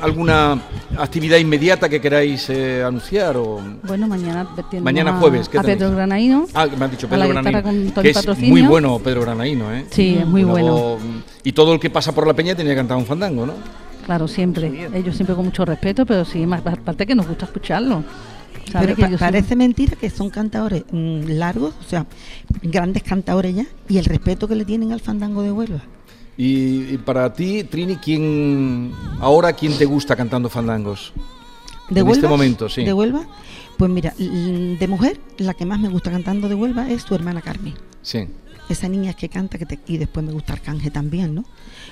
alguna 0.00 0.56
actividad 0.96 1.36
inmediata 1.38 1.88
que 1.88 2.00
queráis 2.00 2.48
eh, 2.48 2.84
anunciar? 2.86 3.36
O... 3.36 3.60
Bueno, 3.82 4.06
mañana 4.06 4.48
Mañana 4.82 5.14
jueves, 5.18 5.48
¿qué 5.48 5.58
a 5.58 5.62
tenéis? 5.62 5.78
Pedro 5.80 5.96
Granaíno. 5.96 6.46
Ah, 6.54 6.66
me 6.78 6.84
has 6.84 6.90
dicho 6.92 7.08
Pedro 7.08 7.26
con 7.64 7.90
todo 7.90 8.02
que 8.02 8.10
es 8.10 8.38
muy 8.38 8.62
bueno 8.62 9.00
Pedro 9.00 9.22
Granaíno, 9.22 9.74
¿eh? 9.74 9.86
Sí, 9.90 10.16
es 10.20 10.26
muy 10.26 10.44
Una 10.44 10.52
bueno. 10.52 10.72
voz- 10.76 11.00
Y 11.42 11.50
todo 11.50 11.74
el 11.74 11.80
que 11.80 11.90
pasa 11.90 12.12
por 12.14 12.24
la 12.24 12.34
peña 12.34 12.54
tenía 12.54 12.70
que 12.72 12.76
cantar 12.76 12.98
un 12.98 13.06
fandango, 13.06 13.46
¿no? 13.46 13.54
Claro, 14.10 14.26
siempre. 14.26 14.88
Ellos 14.92 15.14
siempre 15.14 15.36
con 15.36 15.44
mucho 15.44 15.64
respeto, 15.64 16.04
pero 16.04 16.24
sí, 16.24 16.44
más 16.44 16.66
aparte 16.66 17.06
que 17.06 17.14
nos 17.14 17.28
gusta 17.28 17.44
escucharlo. 17.44 18.02
Pero 18.72 18.96
Que 18.96 19.02
pa- 19.02 19.06
ellos 19.06 19.20
son- 19.20 19.26
parece 19.28 19.54
mentira 19.54 19.94
que 19.94 20.10
son 20.10 20.30
cantadores 20.30 20.82
mm, 20.90 21.26
largos, 21.38 21.74
o 21.78 21.88
sea, 21.88 22.06
grandes 22.60 23.04
cantadores 23.04 23.54
ya, 23.54 23.66
y 23.88 23.98
el 23.98 24.04
respeto 24.04 24.48
que 24.48 24.56
le 24.56 24.64
tienen 24.64 24.90
al 24.90 24.98
fandango 24.98 25.42
de 25.42 25.52
Huelva. 25.52 25.82
Y, 26.36 26.88
y 26.92 26.98
para 26.98 27.32
ti, 27.32 27.62
Trini, 27.62 27.96
¿quién 27.98 28.90
ahora 29.20 29.52
quién 29.52 29.78
te 29.78 29.84
gusta 29.84 30.16
cantando 30.16 30.48
fandangos? 30.48 31.12
¿De 31.88 32.00
En 32.00 32.06
Huelva? 32.06 32.12
este 32.16 32.26
momento, 32.28 32.68
sí. 32.68 32.82
¿De 32.84 32.92
Huelva? 32.92 33.22
Pues 33.76 33.92
mira, 33.92 34.12
de 34.18 34.86
mujer, 34.88 35.20
la 35.38 35.54
que 35.54 35.66
más 35.66 35.78
me 35.78 35.88
gusta 35.88 36.10
cantando 36.10 36.48
de 36.48 36.56
Huelva 36.56 36.90
es 36.90 37.04
tu 37.04 37.14
hermana 37.14 37.42
Carmen. 37.42 37.74
Sí. 38.02 38.26
Esa 38.70 38.88
niña 38.88 39.14
que 39.14 39.28
canta 39.28 39.58
que 39.58 39.66
te- 39.66 39.78
y 39.88 39.96
después 39.98 40.24
me 40.24 40.32
gusta 40.32 40.52
Arcángel 40.52 40.92
también, 40.92 41.34
¿no? 41.34 41.44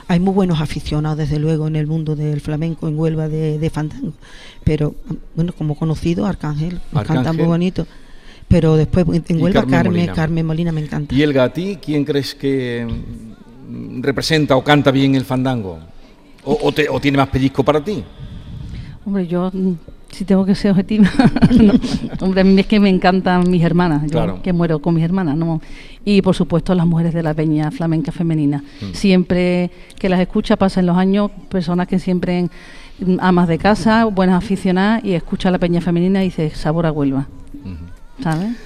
Hay 0.06 0.20
muy 0.20 0.32
buenos 0.32 0.60
aficionados, 0.60 1.18
desde 1.18 1.38
luego, 1.38 1.66
en 1.66 1.76
el 1.76 1.86
mundo 1.86 2.14
del 2.16 2.40
flamenco 2.40 2.86
en 2.88 2.98
Huelva 2.98 3.28
de, 3.28 3.58
de 3.58 3.70
fandango. 3.70 4.12
Pero, 4.64 4.94
bueno, 5.34 5.52
como 5.52 5.74
conocido, 5.74 6.24
Arcángel, 6.26 6.80
nos 6.92 7.02
canta 7.04 7.32
muy 7.32 7.46
bonito. 7.48 7.86
Pero 8.46 8.76
después 8.76 9.04
en 9.28 9.42
Huelva, 9.42 9.60
Carmen 9.60 9.70
Carmen, 9.76 9.92
Molina. 9.92 10.12
Carmen 10.14 10.46
Molina 10.46 10.72
me 10.72 10.80
encanta. 10.82 11.14
Y 11.14 11.22
Elga, 11.22 11.44
¿a 11.44 11.52
ti 11.52 11.78
quién 11.84 12.04
crees 12.04 12.34
que 12.34 12.86
mm, 13.68 14.02
representa 14.02 14.56
o 14.56 14.62
canta 14.64 14.90
bien 14.90 15.14
el 15.16 15.24
fandango? 15.24 15.78
¿O, 16.44 16.58
o 16.62 16.72
te- 16.72 16.88
o 16.88 16.98
tiene 17.00 17.18
más 17.18 17.28
pellizco 17.28 17.62
para 17.64 17.82
ti? 17.84 18.02
Hombre, 19.04 19.26
yo, 19.26 19.50
mm, 19.52 19.72
si 20.10 20.24
tengo 20.24 20.44
que 20.44 20.54
ser 20.54 20.70
objetiva, 20.72 21.08
no. 21.50 21.74
hombre, 22.20 22.40
a 22.40 22.44
mí 22.44 22.58
es 22.60 22.66
que 22.66 22.80
me 22.80 22.88
encantan 22.88 23.50
mis 23.50 23.62
hermanas, 23.62 24.02
yo 24.04 24.08
Claro. 24.10 24.42
que 24.42 24.52
muero 24.52 24.78
con 24.80 24.94
mis 24.94 25.04
hermanas, 25.04 25.36
¿no? 25.36 25.60
Y 26.04 26.22
por 26.22 26.34
supuesto 26.34 26.74
las 26.74 26.86
mujeres 26.86 27.12
de 27.14 27.22
la 27.22 27.34
peña 27.34 27.70
flamenca 27.70 28.10
femenina. 28.12 28.62
Mm. 28.80 28.94
Siempre 28.94 29.70
que 29.98 30.08
las 30.08 30.20
escucha, 30.20 30.56
pasan 30.56 30.86
los 30.86 30.96
años, 30.96 31.30
personas 31.50 31.86
que 31.86 31.98
siempre 31.98 32.48
mm, 33.00 33.16
amas 33.20 33.48
de 33.48 33.58
casa, 33.58 34.06
buenas 34.06 34.42
aficionadas, 34.42 35.04
y 35.04 35.12
escucha 35.12 35.50
la 35.50 35.58
peña 35.58 35.80
femenina 35.80 36.22
y 36.22 36.28
dice, 36.28 36.50
sabor 36.50 36.86
a 36.86 36.92
Huelva, 36.92 37.26
¿sabes? 38.22 38.56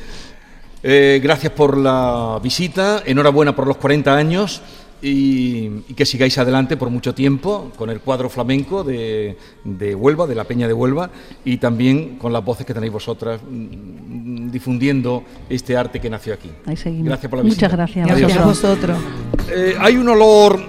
Eh, 0.85 1.21
gracias 1.23 1.53
por 1.53 1.77
la 1.77 2.41
visita, 2.43 3.03
enhorabuena 3.07 3.55
por 3.55 3.67
los 3.67 3.77
40 3.77 4.17
años 4.17 4.63
y, 5.03 5.83
y 5.89 5.95
que 5.97 6.07
sigáis 6.07 6.39
adelante 6.39 6.77
por 6.77 6.89
mucho 6.89 7.13
tiempo 7.15 7.73
con 7.77 7.91
el 7.91 8.01
cuadro 8.01 8.31
flamenco 8.31 8.85
de, 8.85 9.37
de 9.65 9.95
Huelva, 9.95 10.27
de 10.27 10.35
la 10.37 10.45
Peña 10.45 10.69
de 10.69 10.73
Huelva 10.73 11.11
y 11.45 11.57
también 11.59 12.17
con 12.19 12.33
las 12.33 12.45
voces 12.45 12.65
que 12.65 12.73
tenéis 12.73 12.93
vosotras 12.93 13.41
mm, 13.43 14.51
difundiendo 14.51 15.25
este 15.49 15.77
arte 15.77 16.01
que 16.01 16.09
nació 16.09 16.35
aquí. 16.35 16.51
Ahí 16.67 16.77
seguimos. 16.77 17.09
Gracias 17.09 17.29
por 17.29 17.39
la 17.41 17.43
visita. 17.45 17.67
Muchas 17.67 17.77
gracias. 17.77 18.07
Gracias 18.07 18.37
a 18.39 18.45
vosotros. 18.47 18.99
vosotros. 18.99 19.53
Eh, 19.55 19.75
hay 19.79 19.97
un 19.97 20.09
olor 20.09 20.61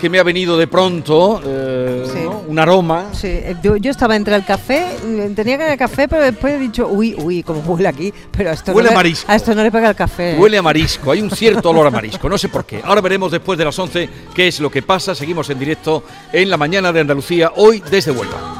que 0.00 0.08
me 0.08 0.18
ha 0.18 0.22
venido 0.22 0.56
de 0.56 0.66
pronto, 0.66 1.42
eh, 1.44 2.04
Sí. 2.06 2.18
Un 2.50 2.58
aroma. 2.58 3.06
Sí, 3.12 3.28
eh, 3.28 3.56
yo, 3.62 3.76
yo 3.76 3.90
estaba 3.90 4.16
entre 4.16 4.34
el 4.34 4.44
café, 4.44 4.84
mm, 5.04 5.34
tenía 5.34 5.56
que 5.56 5.64
ir 5.64 5.70
al 5.70 5.78
café, 5.78 6.08
pero 6.08 6.22
después 6.24 6.54
he 6.54 6.58
dicho, 6.58 6.88
uy, 6.88 7.14
uy, 7.16 7.42
como 7.42 7.60
huele 7.60 7.88
aquí, 7.88 8.12
pero 8.30 8.50
a 8.50 8.52
esto, 8.54 8.72
Huele 8.72 8.88
no 8.88 8.90
a 8.90 8.92
le- 8.92 8.96
marisco. 8.96 9.30
a 9.30 9.36
esto 9.36 9.54
no 9.54 9.62
le 9.62 9.70
pega 9.70 9.88
el 9.90 9.94
café. 9.96 10.36
Huele 10.38 10.58
a 10.58 10.62
marisco, 10.62 11.12
hay 11.12 11.22
un 11.22 11.30
cierto 11.30 11.70
olor 11.70 11.86
a 11.86 11.90
marisco, 11.90 12.28
no 12.28 12.36
sé 12.36 12.48
por 12.48 12.64
qué. 12.64 12.80
Ahora 12.84 13.00
veremos 13.00 13.30
después 13.30 13.58
de 13.58 13.64
las 13.64 13.78
11 13.78 14.08
qué 14.34 14.48
es 14.48 14.60
lo 14.60 14.70
que 14.70 14.82
pasa. 14.82 15.14
Seguimos 15.14 15.48
en 15.50 15.58
directo 15.58 16.02
en 16.32 16.50
la 16.50 16.56
mañana 16.56 16.92
de 16.92 17.00
Andalucía, 17.00 17.52
hoy 17.56 17.82
desde 17.90 18.10
Huelva. 18.10 18.59